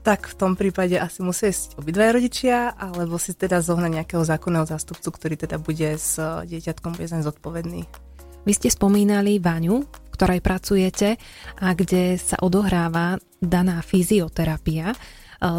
Tak 0.00 0.32
v 0.32 0.34
tom 0.36 0.52
prípade 0.56 0.96
asi 0.96 1.20
musia 1.20 1.52
ísť 1.52 1.76
obidvaja 1.76 2.10
rodičia, 2.16 2.56
alebo 2.72 3.20
si 3.20 3.36
teda 3.36 3.60
zohnať 3.60 4.00
nejakého 4.00 4.24
zákonného 4.24 4.64
zástupcu, 4.64 5.08
ktorý 5.12 5.34
teda 5.36 5.60
bude 5.60 5.96
s 5.96 6.16
dieťatkom 6.20 6.96
bude 6.96 7.06
zaň 7.08 7.22
zodpovedný. 7.28 7.84
Vy 8.48 8.52
ste 8.56 8.72
spomínali 8.72 9.36
Vaňu, 9.36 9.84
v 9.84 10.08
ktorej 10.16 10.40
pracujete 10.40 11.20
a 11.60 11.76
kde 11.76 12.16
sa 12.16 12.40
odohráva 12.40 13.20
daná 13.36 13.84
fyzioterapia. 13.84 14.92
E, 14.92 14.96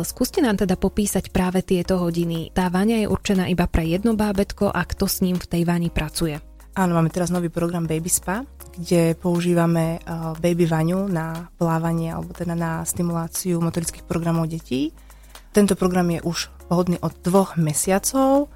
skúste 0.01 0.41
nám 0.41 0.57
teda 0.57 0.73
popísať 0.81 1.29
práve 1.29 1.61
tieto 1.61 2.01
hodiny. 2.01 2.49
Tá 2.57 2.73
Vaňa 2.73 3.05
je 3.05 3.07
určená 3.09 3.45
iba 3.53 3.69
pre 3.69 3.85
jedno 3.85 4.17
bábetko 4.17 4.73
a 4.73 4.81
kto 4.81 5.05
s 5.05 5.21
ním 5.21 5.37
v 5.37 5.45
tej 5.45 5.61
Vani 5.69 5.93
pracuje? 5.93 6.41
Áno, 6.71 6.95
máme 6.95 7.11
teraz 7.11 7.27
nový 7.27 7.51
program 7.51 7.83
Baby 7.83 8.07
Spa, 8.07 8.47
kde 8.71 9.19
používame 9.19 9.99
uh, 10.07 10.31
baby 10.39 10.63
vaňu 10.63 11.03
na 11.11 11.51
plávanie 11.59 12.15
alebo 12.15 12.31
teda 12.31 12.55
na 12.55 12.79
stimuláciu 12.87 13.59
motorických 13.59 14.07
programov 14.07 14.47
detí. 14.47 14.95
Tento 15.51 15.75
program 15.75 16.07
je 16.15 16.23
už 16.23 16.47
vhodný 16.71 16.95
od 17.03 17.11
dvoch 17.27 17.59
mesiacov, 17.59 18.47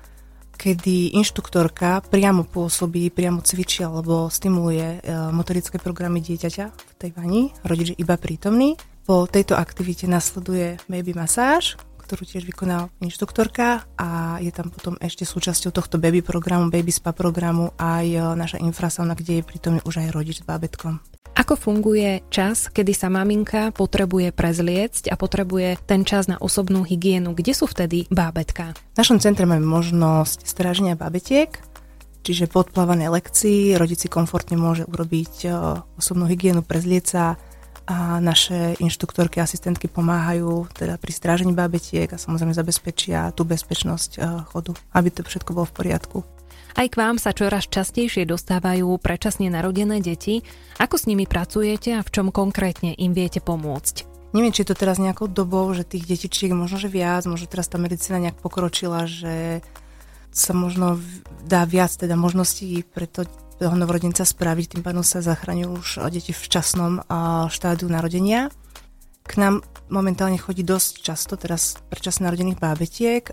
kedy 0.56 1.20
inštruktorka 1.20 2.08
priamo 2.08 2.48
pôsobí, 2.48 3.12
priamo 3.12 3.44
cvičí 3.44 3.84
alebo 3.84 4.32
stimuluje 4.32 5.04
uh, 5.04 5.36
motorické 5.36 5.76
programy 5.76 6.24
dieťaťa 6.24 6.66
v 6.72 6.94
tej 6.96 7.12
vani, 7.20 7.52
rodič 7.68 7.92
je 7.92 8.00
iba 8.00 8.16
prítomný. 8.16 8.80
Po 9.04 9.28
tejto 9.28 9.60
aktivite 9.60 10.08
nasleduje 10.08 10.80
baby 10.88 11.12
masáž, 11.12 11.76
ktorú 12.06 12.22
tiež 12.22 12.46
vykonala 12.46 12.94
inštruktorka 13.02 13.90
a 13.98 14.38
je 14.38 14.54
tam 14.54 14.70
potom 14.70 14.94
ešte 15.02 15.26
súčasťou 15.26 15.74
tohto 15.74 15.98
baby 15.98 16.22
programu, 16.22 16.70
baby 16.70 16.94
spa 16.94 17.10
programu 17.18 17.74
aj 17.82 18.06
e, 18.06 18.22
naša 18.38 18.62
infrasauna, 18.62 19.18
kde 19.18 19.42
je 19.42 19.44
pritom 19.44 19.82
už 19.82 20.06
aj 20.06 20.14
rodič 20.14 20.40
s 20.40 20.46
bábetkom. 20.46 21.02
Ako 21.36 21.60
funguje 21.60 22.24
čas, 22.32 22.72
kedy 22.72 22.96
sa 22.96 23.12
maminka 23.12 23.76
potrebuje 23.76 24.32
prezliecť 24.32 25.12
a 25.12 25.20
potrebuje 25.20 25.84
ten 25.84 26.08
čas 26.08 26.32
na 26.32 26.40
osobnú 26.40 26.88
hygienu? 26.88 27.36
Kde 27.36 27.52
sú 27.52 27.68
vtedy 27.68 28.08
bábetka? 28.08 28.72
V 28.96 29.00
našom 29.02 29.20
centre 29.20 29.44
máme 29.44 29.68
možnosť 29.68 30.48
stráženia 30.48 30.96
bábetiek, 30.96 31.52
čiže 32.24 32.48
po 32.48 32.64
odplávanej 32.64 33.12
lekcii 33.12 33.76
rodič 33.76 34.08
si 34.08 34.10
komfortne 34.10 34.56
môže 34.56 34.88
urobiť 34.88 35.34
e, 35.44 35.48
osobnú 36.00 36.24
hygienu, 36.32 36.64
prezlieť 36.64 37.06
sa, 37.06 37.24
a 37.86 38.18
naše 38.18 38.74
inštruktorky, 38.82 39.38
asistentky 39.38 39.86
pomáhajú 39.86 40.66
teda 40.74 40.98
pri 40.98 41.12
strážení 41.14 41.54
bábetiek 41.54 42.10
a 42.10 42.22
samozrejme 42.22 42.58
zabezpečia 42.58 43.30
tú 43.38 43.46
bezpečnosť 43.46 44.12
e, 44.18 44.20
chodu, 44.50 44.74
aby 44.98 45.10
to 45.14 45.22
všetko 45.22 45.54
bolo 45.54 45.70
v 45.70 45.76
poriadku. 45.78 46.18
Aj 46.76 46.88
k 46.92 47.00
vám 47.00 47.16
sa 47.16 47.32
čoraz 47.32 47.72
častejšie 47.72 48.28
dostávajú 48.28 49.00
predčasne 49.00 49.48
narodené 49.48 50.04
deti. 50.04 50.44
Ako 50.76 51.00
s 51.00 51.08
nimi 51.08 51.24
pracujete 51.24 51.96
a 51.96 52.04
v 52.04 52.12
čom 52.12 52.36
konkrétne 52.36 52.92
im 53.00 53.16
viete 53.16 53.40
pomôcť? 53.40 54.12
Neviem, 54.36 54.52
či 54.52 54.68
je 54.68 54.76
to 54.76 54.82
teraz 54.84 55.00
nejakou 55.00 55.32
dobou, 55.32 55.72
že 55.72 55.88
tých 55.88 56.04
detičiek 56.04 56.52
možno, 56.52 56.76
že 56.76 56.92
viac, 56.92 57.24
možno 57.24 57.48
teraz 57.48 57.72
tá 57.72 57.80
medicína 57.80 58.20
nejak 58.20 58.44
pokročila, 58.44 59.08
že 59.08 59.64
sa 60.36 60.52
možno 60.52 61.00
dá 61.48 61.64
viac 61.64 61.96
teda 61.96 62.20
možností 62.20 62.84
pre 62.84 63.08
to 63.08 63.24
toho 63.56 63.76
novorodenca 63.80 64.28
spraviť, 64.28 64.76
tým 64.76 64.84
pádom 64.84 65.04
sa 65.04 65.24
zachraňujú 65.24 65.72
už 65.80 65.90
deti 66.12 66.36
v 66.36 66.44
časnom 66.46 67.00
štádiu 67.48 67.88
narodenia. 67.88 68.52
K 69.26 69.42
nám 69.42 69.66
momentálne 69.90 70.38
chodí 70.38 70.62
dosť 70.62 71.02
často 71.02 71.34
teraz 71.34 71.82
predčasne 71.90 72.30
narodených 72.30 72.62
bábetiek. 72.62 73.26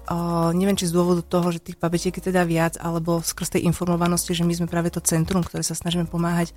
neviem, 0.57 0.79
či 0.79 0.89
z 0.89 0.97
dôvodu 0.97 1.21
toho, 1.21 1.53
že 1.53 1.61
tých 1.61 1.77
bábetiek 1.77 2.17
je 2.17 2.33
teda 2.33 2.49
viac, 2.49 2.81
alebo 2.81 3.21
skrz 3.21 3.61
tej 3.61 3.69
informovanosti, 3.69 4.33
že 4.33 4.45
my 4.45 4.57
sme 4.57 4.69
práve 4.73 4.89
to 4.89 5.05
centrum, 5.05 5.45
ktoré 5.45 5.61
sa 5.61 5.77
snažíme 5.77 6.09
pomáhať 6.09 6.57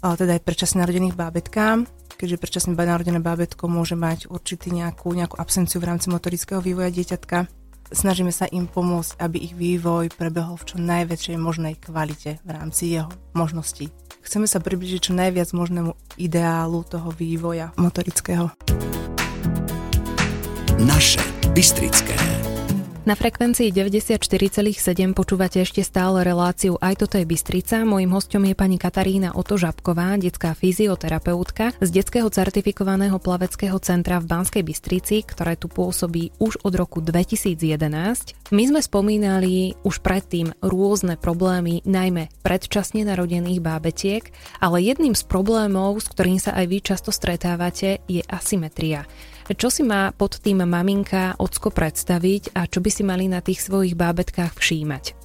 teda 0.00 0.40
aj 0.40 0.44
predčasne 0.44 0.80
narodených 0.80 1.12
bábetkám, 1.12 1.84
keďže 2.16 2.40
predčasne 2.40 2.72
narodené 2.72 3.20
bábetko 3.20 3.68
môže 3.68 3.96
mať 3.96 4.32
určitý 4.32 4.72
nejakú, 4.72 5.12
nejakú 5.12 5.36
absenciu 5.36 5.76
v 5.80 5.92
rámci 5.92 6.08
motorického 6.08 6.64
vývoja 6.64 6.88
dieťatka 6.88 7.59
snažíme 7.90 8.32
sa 8.32 8.46
im 8.50 8.66
pomôcť, 8.66 9.18
aby 9.20 9.36
ich 9.42 9.54
vývoj 9.54 10.14
prebehol 10.14 10.56
v 10.56 10.66
čo 10.66 10.76
najväčšej 10.78 11.36
možnej 11.36 11.74
kvalite 11.78 12.38
v 12.42 12.50
rámci 12.50 12.96
jeho 12.96 13.10
možností. 13.34 13.90
Chceme 14.22 14.46
sa 14.46 14.62
približiť 14.62 15.10
čo 15.10 15.12
najviac 15.14 15.50
možnému 15.52 15.92
ideálu 16.18 16.86
toho 16.86 17.10
vývoja 17.12 17.74
motorického. 17.76 18.52
Naše 20.80 21.20
Bystrické. 21.52 22.39
Na 23.00 23.16
frekvencii 23.16 23.72
94,7 23.72 25.16
počúvate 25.16 25.64
ešte 25.64 25.80
stále 25.80 26.20
reláciu 26.20 26.76
Aj 26.84 26.92
toto 26.92 27.16
je 27.16 27.24
Bystrica. 27.24 27.80
Mojím 27.88 28.12
hostom 28.12 28.44
je 28.44 28.52
pani 28.52 28.76
Katarína 28.76 29.32
Oto 29.32 29.56
Žabková, 29.56 30.20
detská 30.20 30.52
fyzioterapeutka 30.52 31.72
z 31.80 31.88
detského 31.88 32.28
certifikovaného 32.28 33.16
plaveckého 33.16 33.80
centra 33.80 34.20
v 34.20 34.28
Banskej 34.28 34.60
Bystrici, 34.60 35.24
ktoré 35.24 35.56
tu 35.56 35.72
pôsobí 35.72 36.36
už 36.44 36.60
od 36.60 36.76
roku 36.76 37.00
2011. 37.00 38.52
My 38.52 38.68
sme 38.68 38.84
spomínali 38.84 39.80
už 39.80 40.04
predtým 40.04 40.52
rôzne 40.60 41.16
problémy, 41.16 41.80
najmä 41.88 42.28
predčasne 42.44 43.08
narodených 43.08 43.64
bábetiek, 43.64 44.28
ale 44.60 44.84
jedným 44.84 45.16
z 45.16 45.24
problémov, 45.24 46.04
s 46.04 46.12
ktorým 46.12 46.36
sa 46.36 46.52
aj 46.52 46.66
vy 46.68 46.78
často 46.84 47.08
stretávate, 47.16 48.04
je 48.04 48.20
asymetria. 48.28 49.08
Čo 49.50 49.66
si 49.66 49.82
má 49.82 50.14
pod 50.14 50.38
tým 50.38 50.62
maminka, 50.62 51.34
ocko 51.34 51.74
predstaviť 51.74 52.54
a 52.54 52.70
čo 52.70 52.78
by 52.78 52.90
si 52.90 53.02
mali 53.02 53.26
na 53.26 53.42
tých 53.42 53.66
svojich 53.66 53.98
bábetkách 53.98 54.54
všímať? 54.54 55.18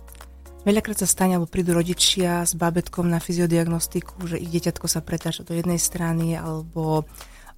Veľakrát 0.66 0.98
sa 0.98 1.06
stane, 1.06 1.38
alebo 1.38 1.46
prídu 1.46 1.78
rodičia 1.78 2.42
s 2.42 2.58
bábetkom 2.58 3.06
na 3.06 3.22
fyziodiagnostiku, 3.22 4.26
že 4.26 4.42
ich 4.42 4.50
dieťatko 4.50 4.90
sa 4.90 5.06
pretáča 5.06 5.46
do 5.46 5.54
jednej 5.54 5.78
strany, 5.78 6.34
alebo 6.34 7.06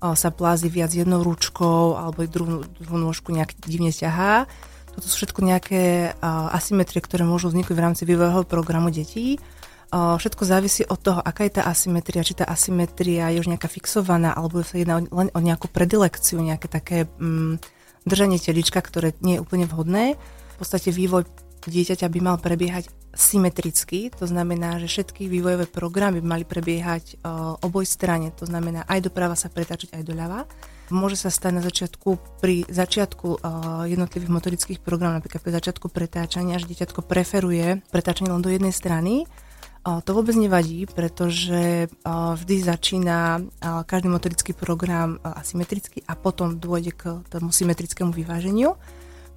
sa 0.03 0.27
plázi 0.27 0.67
viac 0.67 0.91
jednou 0.91 1.23
ručkou, 1.23 1.95
alebo 1.95 2.27
druhú, 2.27 2.67
druhú 2.67 2.97
nôžku 2.99 3.31
nejak 3.31 3.55
divne 3.63 3.95
ťahá. 3.95 4.43
Toto 4.91 5.07
sú 5.07 5.23
všetko 5.23 5.39
nejaké 5.47 6.13
asymetrie, 6.51 6.99
ktoré 6.99 7.23
môžu 7.23 7.47
vzniknúť 7.47 7.77
v 7.79 7.85
rámci 7.87 8.03
vývojového 8.03 8.43
programu 8.43 8.91
detí. 8.91 9.39
Všetko 9.87 10.43
závisí 10.43 10.83
od 10.83 10.99
toho, 10.99 11.23
aká 11.23 11.47
je 11.47 11.63
tá 11.63 11.63
asymetria, 11.71 12.19
či 12.19 12.35
tá 12.35 12.43
asymetria 12.43 13.31
je 13.31 13.39
už 13.39 13.47
nejaká 13.47 13.71
fixovaná, 13.71 14.35
alebo 14.35 14.59
sa 14.59 14.75
jedná 14.75 14.99
len 14.99 15.31
o 15.31 15.39
nejakú 15.39 15.71
predilekciu, 15.71 16.43
nejaké 16.43 16.67
také 16.67 17.07
mm, 17.07 17.63
držanie 18.03 18.35
telička, 18.35 18.83
ktoré 18.83 19.15
nie 19.23 19.39
je 19.39 19.43
úplne 19.47 19.63
vhodné. 19.63 20.19
V 20.19 20.55
podstate 20.59 20.91
vývoj 20.91 21.23
dieťaťa 21.63 22.07
by 22.07 22.19
mal 22.19 22.37
prebiehať 22.39 22.91
symetricky, 23.17 24.13
to 24.13 24.29
znamená, 24.29 24.77
že 24.77 24.91
všetky 24.91 25.25
vývojové 25.25 25.65
programy 25.65 26.21
by 26.21 26.27
mali 26.37 26.45
prebiehať 26.45 27.17
uh, 27.17 27.57
oboj 27.65 27.87
strane, 27.87 28.29
to 28.35 28.45
znamená 28.45 28.85
aj 28.85 29.09
doprava 29.09 29.33
sa 29.33 29.49
pretáčať, 29.49 29.95
aj 29.97 30.03
doľava. 30.05 30.45
Môže 30.93 31.19
sa 31.19 31.33
stať 31.33 31.51
na 31.51 31.63
začiatku, 31.65 32.39
pri 32.39 32.63
začiatku 32.69 33.27
uh, 33.27 33.37
jednotlivých 33.89 34.31
motorických 34.31 34.79
programov, 34.85 35.19
napríklad 35.19 35.41
pri 35.43 35.53
začiatku 35.57 35.89
pretáčania, 35.89 36.61
že 36.61 36.69
dieťatko 36.69 37.03
preferuje 37.03 37.81
pretáčanie 37.89 38.29
len 38.29 38.43
do 38.45 38.53
jednej 38.53 38.71
strany, 38.71 39.25
to 39.87 40.11
vôbec 40.11 40.35
nevadí, 40.35 40.83
pretože 40.83 41.87
vždy 42.03 42.55
začína 42.59 43.39
každý 43.87 44.11
motorický 44.11 44.51
program 44.51 45.15
asymetricky 45.23 46.03
a 46.03 46.19
potom 46.19 46.59
dôjde 46.59 46.91
k 46.91 47.03
tomu 47.31 47.55
symetrickému 47.55 48.11
vyváženiu. 48.11 48.75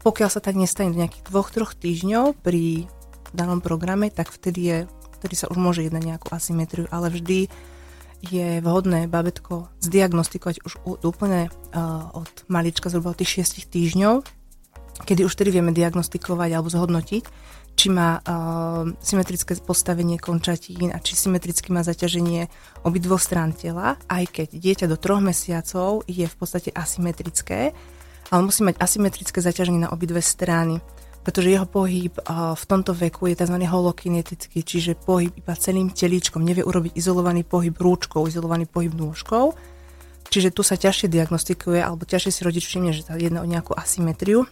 Pokiaľ 0.02 0.28
sa 0.32 0.42
tak 0.42 0.58
nestane 0.58 0.90
do 0.90 0.98
nejakých 0.98 1.30
dvoch, 1.30 1.54
troch 1.54 1.78
týždňov 1.78 2.34
pri 2.42 2.90
danom 3.30 3.62
programe, 3.62 4.10
tak 4.10 4.34
vtedy, 4.34 4.60
je, 4.64 4.78
vtedy 5.22 5.34
sa 5.38 5.46
už 5.46 5.60
môže 5.60 5.86
jednať 5.86 6.02
nejakú 6.02 6.34
asymetriu, 6.34 6.90
ale 6.90 7.14
vždy 7.14 7.46
je 8.20 8.58
vhodné 8.60 9.06
babetko 9.06 9.70
zdiagnostikovať 9.80 10.66
už 10.66 10.72
úplne 11.06 11.46
od 12.10 12.32
malička, 12.50 12.90
zhruba 12.90 13.14
od 13.14 13.22
tých 13.22 13.46
6 13.46 13.70
týždňov, 13.70 14.26
kedy 15.06 15.24
už 15.24 15.32
tedy 15.32 15.54
vieme 15.54 15.70
diagnostikovať 15.70 16.50
alebo 16.52 16.68
zhodnotiť, 16.68 17.24
či 17.80 17.88
má 17.88 18.20
uh, 18.20 18.84
symetrické 19.00 19.56
postavenie 19.64 20.20
končatín 20.20 20.92
a 20.92 21.00
či 21.00 21.16
symetricky 21.16 21.72
má 21.72 21.80
zaťaženie 21.80 22.52
obidvoch 22.84 23.24
strán 23.24 23.56
tela, 23.56 23.96
aj 24.04 24.28
keď 24.28 24.48
dieťa 24.52 24.86
do 24.92 25.00
troch 25.00 25.24
mesiacov 25.24 26.04
je 26.04 26.28
v 26.28 26.36
podstate 26.36 26.68
asymetrické, 26.76 27.72
ale 28.28 28.40
musí 28.44 28.68
mať 28.68 28.76
asymetrické 28.76 29.40
zaťaženie 29.40 29.88
na 29.88 29.92
obidve 29.96 30.20
strany 30.20 30.84
pretože 31.20 31.52
jeho 31.52 31.68
pohyb 31.68 32.16
uh, 32.16 32.56
v 32.56 32.64
tomto 32.64 32.96
veku 32.96 33.28
je 33.28 33.36
tzv. 33.36 33.52
holokinetický, 33.60 34.64
čiže 34.64 34.96
pohyb 34.96 35.28
iba 35.36 35.52
celým 35.52 35.92
telíčkom, 35.92 36.40
nevie 36.40 36.64
urobiť 36.64 36.96
izolovaný 36.96 37.44
pohyb 37.44 37.76
rúčkou, 37.76 38.24
izolovaný 38.24 38.64
pohyb 38.64 38.88
nôžkou. 38.96 39.52
Čiže 40.32 40.48
tu 40.48 40.64
sa 40.64 40.80
ťažšie 40.80 41.12
diagnostikuje, 41.12 41.76
alebo 41.76 42.08
ťažšie 42.08 42.32
si 42.32 42.40
rodič 42.40 42.64
všimne, 42.64 42.96
že 42.96 43.04
sa 43.04 43.20
jedná 43.20 43.44
o 43.44 43.50
nejakú 43.50 43.76
asymetriu. 43.76 44.48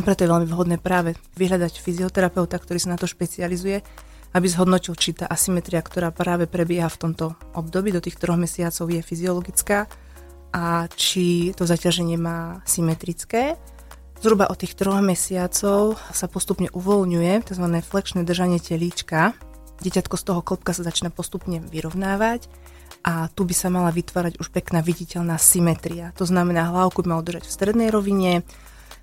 Preto 0.00 0.24
je 0.24 0.32
veľmi 0.32 0.48
vhodné 0.48 0.76
práve 0.80 1.12
vyhľadať 1.36 1.76
fyzioterapeuta, 1.76 2.56
ktorý 2.56 2.80
sa 2.80 2.96
na 2.96 2.98
to 2.98 3.04
špecializuje, 3.04 3.84
aby 4.32 4.46
zhodnotil, 4.48 4.96
či 4.96 5.12
tá 5.12 5.28
asymetria, 5.28 5.84
ktorá 5.84 6.08
práve 6.08 6.48
prebieha 6.48 6.88
v 6.88 7.00
tomto 7.08 7.36
období 7.52 7.92
do 7.92 8.00
tých 8.00 8.16
troch 8.16 8.40
mesiacov 8.40 8.88
je 8.88 9.04
fyziologická 9.04 9.84
a 10.52 10.88
či 10.88 11.52
to 11.52 11.68
zaťaženie 11.68 12.16
má 12.16 12.64
symetrické. 12.64 13.60
Zhruba 14.22 14.48
od 14.48 14.56
tých 14.56 14.78
troch 14.78 15.02
mesiacov 15.04 16.00
sa 16.14 16.26
postupne 16.30 16.72
uvoľňuje 16.72 17.52
tzv. 17.52 17.66
flexné 17.84 18.22
držanie 18.24 18.62
telíčka. 18.62 19.36
Dieťatko 19.82 20.14
z 20.14 20.24
toho 20.24 20.40
klopka 20.46 20.70
sa 20.72 20.86
začína 20.86 21.10
postupne 21.10 21.58
vyrovnávať 21.58 22.46
a 23.02 23.26
tu 23.34 23.42
by 23.42 23.50
sa 23.50 23.66
mala 23.66 23.90
vytvárať 23.90 24.38
už 24.38 24.54
pekná 24.54 24.78
viditeľná 24.78 25.34
symetria. 25.42 26.14
To 26.16 26.24
znamená, 26.24 26.70
hlavku 26.70 27.02
by 27.02 27.18
mal 27.18 27.22
držať 27.26 27.50
v 27.50 27.54
strednej 27.58 27.88
rovine, 27.90 28.46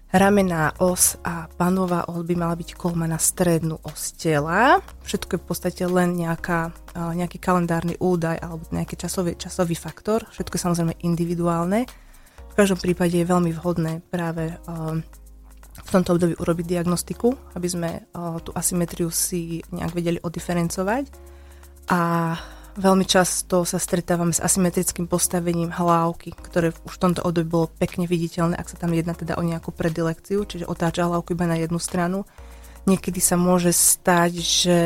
Ramená 0.10 0.74
os 0.82 1.22
a 1.22 1.46
panová 1.54 2.10
os 2.10 2.26
by 2.26 2.34
mala 2.34 2.58
byť 2.58 2.74
kolma 2.74 3.06
na 3.06 3.22
strednú 3.22 3.78
os 3.86 4.18
tela. 4.18 4.82
Všetko 5.06 5.38
je 5.38 5.42
v 5.42 5.46
podstate 5.46 5.84
len 5.86 6.18
nejaká, 6.18 6.74
nejaký 6.98 7.38
kalendárny 7.38 7.94
údaj 8.02 8.42
alebo 8.42 8.66
nejaký 8.74 8.98
časový, 8.98 9.38
časový 9.38 9.78
faktor. 9.78 10.26
Všetko 10.34 10.58
je 10.58 10.66
samozrejme 10.66 10.94
individuálne. 11.06 11.86
V 12.50 12.54
každom 12.58 12.82
prípade 12.82 13.22
je 13.22 13.30
veľmi 13.30 13.54
vhodné 13.54 14.02
práve 14.10 14.58
v 15.80 15.90
tomto 15.94 16.18
období 16.18 16.34
urobiť 16.42 16.66
diagnostiku, 16.66 17.30
aby 17.54 17.68
sme 17.70 17.90
tú 18.42 18.50
asymetriu 18.58 19.14
si 19.14 19.62
nejak 19.70 19.94
vedeli 19.94 20.18
odiferencovať. 20.18 21.06
A 21.94 22.34
Veľmi 22.80 23.04
často 23.04 23.68
sa 23.68 23.76
stretávame 23.76 24.32
s 24.32 24.40
asymetrickým 24.40 25.04
postavením 25.12 25.68
hlávky, 25.68 26.32
ktoré 26.32 26.72
už 26.88 26.96
v 26.96 27.02
tomto 27.04 27.20
období 27.28 27.52
bolo 27.52 27.68
pekne 27.68 28.08
viditeľné, 28.08 28.56
ak 28.56 28.72
sa 28.72 28.80
tam 28.80 28.96
jedná 28.96 29.12
teda 29.12 29.36
o 29.36 29.44
nejakú 29.44 29.76
predilekciu, 29.76 30.48
čiže 30.48 30.64
otáča 30.64 31.04
hlavku 31.04 31.36
iba 31.36 31.44
na 31.44 31.60
jednu 31.60 31.76
stranu. 31.76 32.24
Niekedy 32.88 33.20
sa 33.20 33.36
môže 33.36 33.76
stať, 33.76 34.32
že 34.40 34.80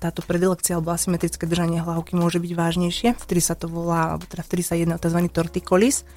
táto 0.00 0.24
predilekcia 0.24 0.80
alebo 0.80 0.96
asymetrické 0.96 1.44
držanie 1.44 1.84
hlavky 1.84 2.16
môže 2.16 2.40
byť 2.40 2.52
vážnejšie, 2.56 3.08
vtedy 3.20 3.44
sa 3.44 3.60
to 3.60 3.68
volá, 3.68 4.16
alebo 4.16 4.24
teda 4.24 4.40
vtedy 4.48 4.64
sa 4.64 4.80
jedná 4.80 4.96
o 4.96 5.02
tzv. 5.04 5.20
tortikolis, 5.28 6.08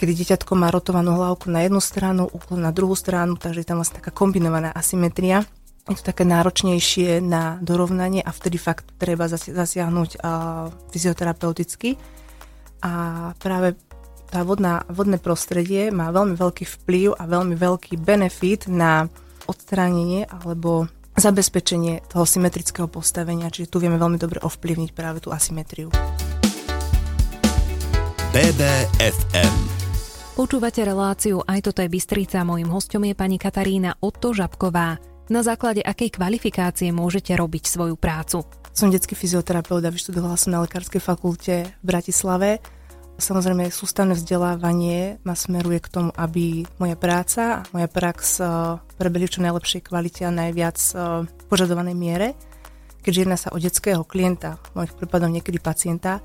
kedy 0.00 0.16
dieťatko 0.16 0.56
má 0.56 0.72
rotovanú 0.72 1.12
hlavku 1.12 1.52
na 1.52 1.68
jednu 1.68 1.84
stranu, 1.84 2.24
úklon 2.24 2.64
na 2.64 2.72
druhú 2.72 2.96
stranu, 2.96 3.36
takže 3.36 3.60
je 3.60 3.68
tam 3.68 3.84
vlastne 3.84 4.00
taká 4.00 4.08
kombinovaná 4.08 4.72
asymetria 4.72 5.44
je 5.90 5.98
to 5.98 6.14
také 6.14 6.22
náročnejšie 6.22 7.18
na 7.18 7.58
dorovnanie 7.58 8.22
a 8.22 8.30
vtedy 8.30 8.54
fakt 8.54 8.86
treba 9.02 9.26
zasiahnuť 9.26 10.10
uh, 10.22 10.70
fyzioterapeuticky. 10.94 11.98
A 12.82 12.92
práve 13.38 13.74
tá 14.30 14.46
vodná, 14.46 14.86
vodné 14.86 15.18
prostredie 15.18 15.90
má 15.90 16.14
veľmi 16.14 16.38
veľký 16.38 16.64
vplyv 16.64 17.18
a 17.18 17.24
veľmi 17.26 17.58
veľký 17.58 17.98
benefit 17.98 18.70
na 18.70 19.10
odstránenie 19.50 20.30
alebo 20.30 20.86
zabezpečenie 21.18 22.08
toho 22.08 22.24
symetrického 22.24 22.88
postavenia, 22.88 23.52
čiže 23.52 23.68
tu 23.68 23.76
vieme 23.82 24.00
veľmi 24.00 24.16
dobre 24.16 24.40
ovplyvniť 24.40 24.90
práve 24.96 25.20
tú 25.20 25.28
asymetriu. 25.34 25.92
BBFM 28.32 29.54
Počúvate 30.32 30.80
reláciu 30.80 31.44
Aj 31.44 31.60
toto 31.60 31.84
je 31.84 31.92
Bystrica. 31.92 32.40
Mojím 32.40 32.72
hostom 32.72 33.04
je 33.04 33.12
pani 33.12 33.36
Katarína 33.36 34.00
Otto 34.00 34.32
Žabková. 34.32 35.11
Na 35.32 35.40
základe 35.40 35.80
akej 35.80 36.20
kvalifikácie 36.20 36.92
môžete 36.92 37.32
robiť 37.32 37.64
svoju 37.64 37.96
prácu? 37.96 38.44
Som 38.76 38.92
detský 38.92 39.16
fyzioterapeut 39.16 39.80
a 39.80 39.88
vyštudovala 39.88 40.36
som 40.36 40.52
na 40.52 40.60
Lekárskej 40.60 41.00
fakulte 41.00 41.72
v 41.80 41.84
Bratislave. 41.88 42.60
Samozrejme, 43.16 43.72
sústavné 43.72 44.12
vzdelávanie 44.12 45.24
ma 45.24 45.32
smeruje 45.32 45.80
k 45.80 45.88
tomu, 45.88 46.10
aby 46.20 46.68
moja 46.76 47.00
práca 47.00 47.64
a 47.64 47.64
moja 47.72 47.88
prax 47.88 48.44
eh, 48.44 48.48
prebehli 49.00 49.24
v 49.24 49.32
čo 49.32 49.40
najlepšej 49.40 49.88
kvalite 49.88 50.28
a 50.28 50.36
najviac 50.36 50.76
eh, 50.76 51.24
požadovanej 51.48 51.96
miere. 51.96 52.28
Keďže 53.00 53.22
jedná 53.24 53.40
sa 53.40 53.56
o 53.56 53.58
detského 53.58 54.04
klienta, 54.04 54.60
v 54.76 54.84
mojich 54.84 54.92
prípadoch 55.00 55.32
niekedy 55.32 55.56
pacienta, 55.64 56.20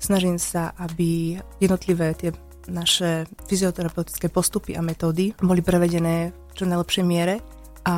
snažím 0.00 0.40
sa, 0.40 0.72
aby 0.80 1.36
jednotlivé 1.60 2.16
tie 2.16 2.32
naše 2.72 3.28
fyzioterapeutické 3.52 4.32
postupy 4.32 4.72
a 4.72 4.80
metódy 4.80 5.36
boli 5.44 5.60
prevedené 5.60 6.32
v 6.32 6.52
čo 6.56 6.64
najlepšej 6.64 7.04
miere 7.04 7.44
a 7.84 7.94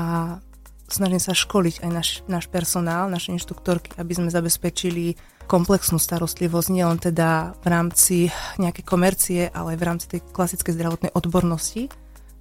snažím 0.89 1.21
sa 1.21 1.37
školiť 1.37 1.85
aj 1.85 1.91
náš, 1.93 2.09
náš 2.27 2.49
personál, 2.49 3.13
naše 3.13 3.31
inštruktorky, 3.37 3.95
aby 4.01 4.13
sme 4.17 4.33
zabezpečili 4.33 5.15
komplexnú 5.49 5.97
starostlivosť, 5.97 6.69
nielen 6.73 6.99
teda 7.01 7.57
v 7.61 7.67
rámci 7.69 8.17
nejakej 8.61 8.85
komercie, 8.85 9.41
ale 9.49 9.77
aj 9.77 9.79
v 9.81 9.87
rámci 9.87 10.07
tej 10.09 10.21
klasickej 10.29 10.77
zdravotnej 10.77 11.13
odbornosti, 11.17 11.89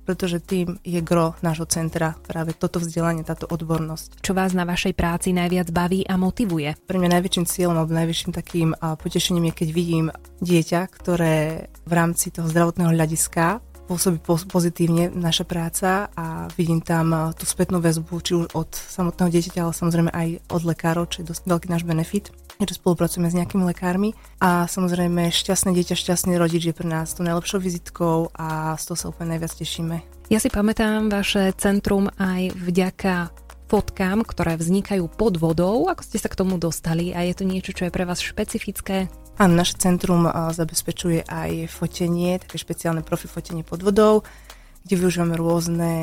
pretože 0.07 0.39
tým 0.39 0.79
je 0.87 1.03
gro 1.03 1.35
nášho 1.43 1.67
centra, 1.67 2.15
práve 2.15 2.55
toto 2.55 2.79
vzdelanie, 2.79 3.27
táto 3.27 3.43
odbornosť. 3.43 4.23
Čo 4.23 4.31
vás 4.31 4.55
na 4.55 4.63
vašej 4.63 4.95
práci 4.95 5.35
najviac 5.35 5.67
baví 5.75 6.07
a 6.07 6.15
motivuje? 6.15 6.79
Pre 6.87 6.95
mňa 6.95 7.19
najväčším 7.19 7.43
cieľom 7.43 7.75
alebo 7.75 7.91
najväčším 7.91 8.31
takým 8.31 8.71
potešením 8.75 9.51
je, 9.51 9.53
keď 9.59 9.69
vidím 9.75 10.07
dieťa, 10.39 10.81
ktoré 10.95 11.67
v 11.83 11.91
rámci 11.91 12.31
toho 12.31 12.47
zdravotného 12.47 12.95
hľadiska 12.95 13.66
pôsobí 13.87 14.19
pozitívne 14.23 15.07
naša 15.09 15.47
práca 15.47 16.11
a 16.13 16.51
vidím 16.59 16.83
tam 16.83 17.15
eh, 17.15 17.31
tú 17.39 17.47
spätnú 17.47 17.79
väzbu, 17.79 18.13
či 18.19 18.31
už 18.35 18.45
od 18.51 18.69
samotného 18.75 19.31
dieťaťa, 19.31 19.63
ale 19.63 19.73
samozrejme 19.73 20.11
aj 20.11 20.27
od 20.51 20.61
lekárov, 20.67 21.07
čo 21.07 21.23
je 21.23 21.29
dosť 21.31 21.47
veľký 21.47 21.67
náš 21.71 21.87
benefit 21.87 22.29
že 22.65 22.81
spolupracujeme 22.81 23.29
s 23.29 23.37
nejakými 23.37 23.69
lekármi 23.69 24.17
a 24.41 24.65
samozrejme 24.65 25.29
šťastné 25.29 25.77
dieťa, 25.77 25.93
šťastný 25.93 26.41
rodič 26.41 26.65
je 26.65 26.73
pre 26.73 26.89
nás 26.89 27.13
to 27.13 27.21
najlepšou 27.21 27.61
vizitkou 27.61 28.33
a 28.33 28.73
z 28.81 28.83
toho 28.89 28.97
sa 28.97 29.09
úplne 29.13 29.37
najviac 29.37 29.53
tešíme. 29.53 30.01
Ja 30.33 30.41
si 30.41 30.49
pamätám 30.49 31.13
vaše 31.13 31.53
centrum 31.53 32.09
aj 32.17 32.57
vďaka 32.57 33.29
fotkám, 33.69 34.23
ktoré 34.25 34.57
vznikajú 34.57 35.05
pod 35.11 35.37
vodou. 35.37 35.91
Ako 35.91 36.01
ste 36.01 36.17
sa 36.17 36.31
k 36.31 36.39
tomu 36.39 36.57
dostali 36.57 37.13
a 37.13 37.21
je 37.27 37.35
to 37.35 37.43
niečo, 37.45 37.75
čo 37.75 37.87
je 37.87 37.93
pre 37.93 38.07
vás 38.07 38.23
špecifické? 38.23 39.11
Áno, 39.37 39.53
naše 39.53 39.77
centrum 39.77 40.25
zabezpečuje 40.33 41.21
aj 41.29 41.69
fotenie, 41.69 42.41
také 42.41 42.57
špeciálne 42.57 43.05
profi 43.05 43.29
fotenie 43.29 43.61
pod 43.61 43.85
vodou, 43.85 44.25
kde 44.81 44.97
využívame 44.97 45.37
rôzne 45.37 45.93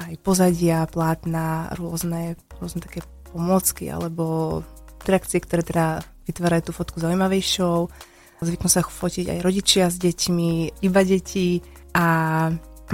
aj 0.00 0.12
pozadia, 0.24 0.88
plátna, 0.88 1.68
rôzne, 1.76 2.40
rôzne 2.56 2.80
také 2.80 3.04
pomôcky 3.28 3.92
alebo 3.92 4.64
trakcie, 5.04 5.36
ktoré 5.36 5.60
teda 5.60 6.00
vytvárajú 6.24 6.70
tú 6.70 6.72
fotku 6.72 6.96
zaujímavejšou. 7.04 7.92
Zvyknú 8.40 8.68
sa 8.72 8.80
fotiť 8.80 9.36
aj 9.36 9.38
rodičia 9.44 9.92
s 9.92 10.00
deťmi, 10.00 10.80
iba 10.80 11.00
deti 11.04 11.60
a 11.92 12.06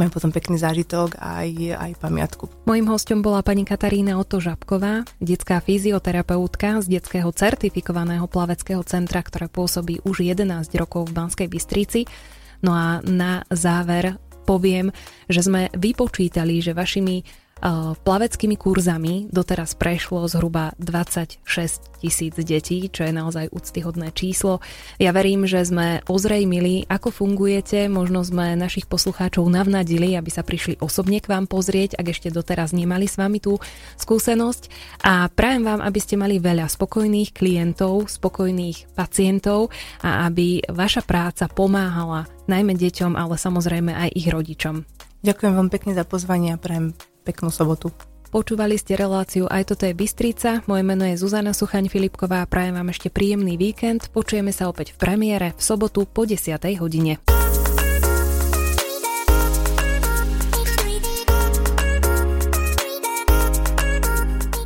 majú 0.00 0.10
potom 0.14 0.30
pekný 0.34 0.56
zážitok 0.58 1.16
a 1.18 1.44
aj, 1.46 1.50
aj 1.74 1.92
pamiatku. 2.00 2.44
Mojím 2.66 2.86
hostom 2.90 3.20
bola 3.22 3.44
pani 3.44 3.62
Katarína 3.62 4.18
Oto 4.18 4.42
Žabková, 4.42 5.06
detská 5.22 5.62
fyzioterapeutka 5.62 6.82
z 6.82 6.98
detského 6.98 7.30
certifikovaného 7.30 8.26
plaveckého 8.26 8.82
centra, 8.82 9.22
ktoré 9.22 9.46
pôsobí 9.46 10.02
už 10.02 10.26
11 10.26 10.66
rokov 10.80 11.10
v 11.10 11.16
Banskej 11.16 11.48
Bystrici. 11.48 12.00
No 12.64 12.72
a 12.72 13.04
na 13.04 13.44
záver 13.52 14.16
poviem, 14.44 14.92
že 15.26 15.40
sme 15.40 15.72
vypočítali, 15.72 16.60
že 16.60 16.76
vašimi 16.76 17.43
plaveckými 18.04 18.58
kurzami 18.58 19.30
doteraz 19.30 19.78
prešlo 19.78 20.26
zhruba 20.28 20.76
26 20.82 21.94
tisíc 22.04 22.36
detí, 22.36 22.92
čo 22.92 23.08
je 23.08 23.12
naozaj 23.16 23.48
úctyhodné 23.48 24.12
číslo. 24.12 24.60
Ja 25.00 25.16
verím, 25.16 25.48
že 25.48 25.64
sme 25.64 26.04
ozrejmili, 26.04 26.84
ako 26.84 27.08
fungujete, 27.08 27.88
možno 27.88 28.20
sme 28.20 28.52
našich 28.60 28.84
poslucháčov 28.84 29.48
navnadili, 29.48 30.12
aby 30.12 30.28
sa 30.28 30.44
prišli 30.44 30.76
osobne 30.84 31.24
k 31.24 31.30
vám 31.32 31.48
pozrieť, 31.48 31.96
ak 31.96 32.12
ešte 32.12 32.28
doteraz 32.28 32.76
nemali 32.76 33.08
s 33.08 33.16
vami 33.16 33.40
tú 33.40 33.56
skúsenosť 33.96 34.68
a 35.00 35.32
prajem 35.32 35.64
vám, 35.64 35.80
aby 35.80 35.98
ste 36.02 36.20
mali 36.20 36.36
veľa 36.36 36.68
spokojných 36.68 37.32
klientov, 37.32 38.12
spokojných 38.12 38.92
pacientov 38.92 39.72
a 40.04 40.28
aby 40.28 40.60
vaša 40.68 41.00
práca 41.08 41.48
pomáhala 41.48 42.28
najmä 42.44 42.76
deťom, 42.76 43.16
ale 43.16 43.40
samozrejme 43.40 43.96
aj 43.96 44.10
ich 44.12 44.28
rodičom. 44.28 44.84
Ďakujem 45.24 45.54
vám 45.56 45.72
pekne 45.72 45.96
za 45.96 46.04
pozvanie 46.04 46.52
a 46.52 46.60
prajem 46.60 46.92
peknú 47.24 47.48
sobotu. 47.48 47.88
Počúvali 48.34 48.74
ste 48.74 48.98
reláciu 48.98 49.46
Aj 49.46 49.62
toto 49.62 49.86
je 49.86 49.94
Bystrica. 49.94 50.60
Moje 50.66 50.82
meno 50.82 51.06
je 51.06 51.14
Zuzana 51.14 51.54
Suchaň 51.54 51.86
Filipková 51.86 52.42
a 52.42 52.50
prajem 52.50 52.74
vám 52.74 52.90
ešte 52.90 53.08
príjemný 53.08 53.54
víkend. 53.54 54.10
Počujeme 54.10 54.50
sa 54.50 54.66
opäť 54.66 54.92
v 54.92 55.00
premiére 55.00 55.54
v 55.54 55.62
sobotu 55.62 56.02
po 56.04 56.26
10. 56.26 56.58
hodine. 56.82 57.22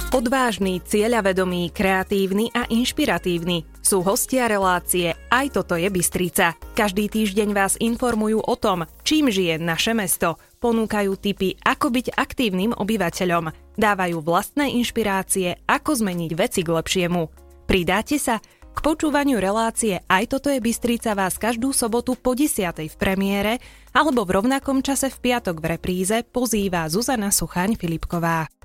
Odvážny, 0.09 0.81
cieľavedomý, 0.83 1.71
kreatívny 1.71 2.51
a 2.57 2.65
inšpiratívny 2.67 3.79
sú 3.89 4.05
hostia 4.05 4.49
relácie 4.49 5.17
Aj 5.29 5.47
toto 5.53 5.77
je 5.77 5.89
Bystrica. 5.93 6.57
Každý 6.73 7.13
týždeň 7.13 7.57
vás 7.57 7.77
informujú 7.81 8.41
o 8.41 8.55
tom, 8.57 8.89
čím 9.05 9.29
žije 9.33 9.61
naše 9.61 9.93
mesto. 9.93 10.41
Ponúkajú 10.59 11.15
tipy, 11.15 11.55
ako 11.63 11.95
byť 11.95 12.19
aktívnym 12.19 12.75
obyvateľom. 12.75 13.55
Dávajú 13.79 14.19
vlastné 14.19 14.75
inšpirácie, 14.75 15.63
ako 15.71 16.03
zmeniť 16.03 16.31
veci 16.35 16.61
k 16.67 16.75
lepšiemu. 16.75 17.23
Pridáte 17.71 18.19
sa? 18.19 18.43
K 18.75 18.79
počúvaniu 18.83 19.43
relácie 19.43 20.03
Aj 20.07 20.23
toto 20.27 20.51
je 20.51 20.63
Bystrica 20.63 21.15
vás 21.15 21.35
každú 21.35 21.75
sobotu 21.75 22.15
po 22.15 22.35
10. 22.35 22.91
v 22.91 22.97
premiére 22.99 23.59
alebo 23.91 24.23
v 24.23 24.39
rovnakom 24.39 24.83
čase 24.87 25.11
v 25.11 25.19
piatok 25.19 25.59
v 25.59 25.79
repríze 25.79 26.23
pozýva 26.27 26.87
Zuzana 26.87 27.35
Suchaň 27.35 27.75
Filipková. 27.75 28.58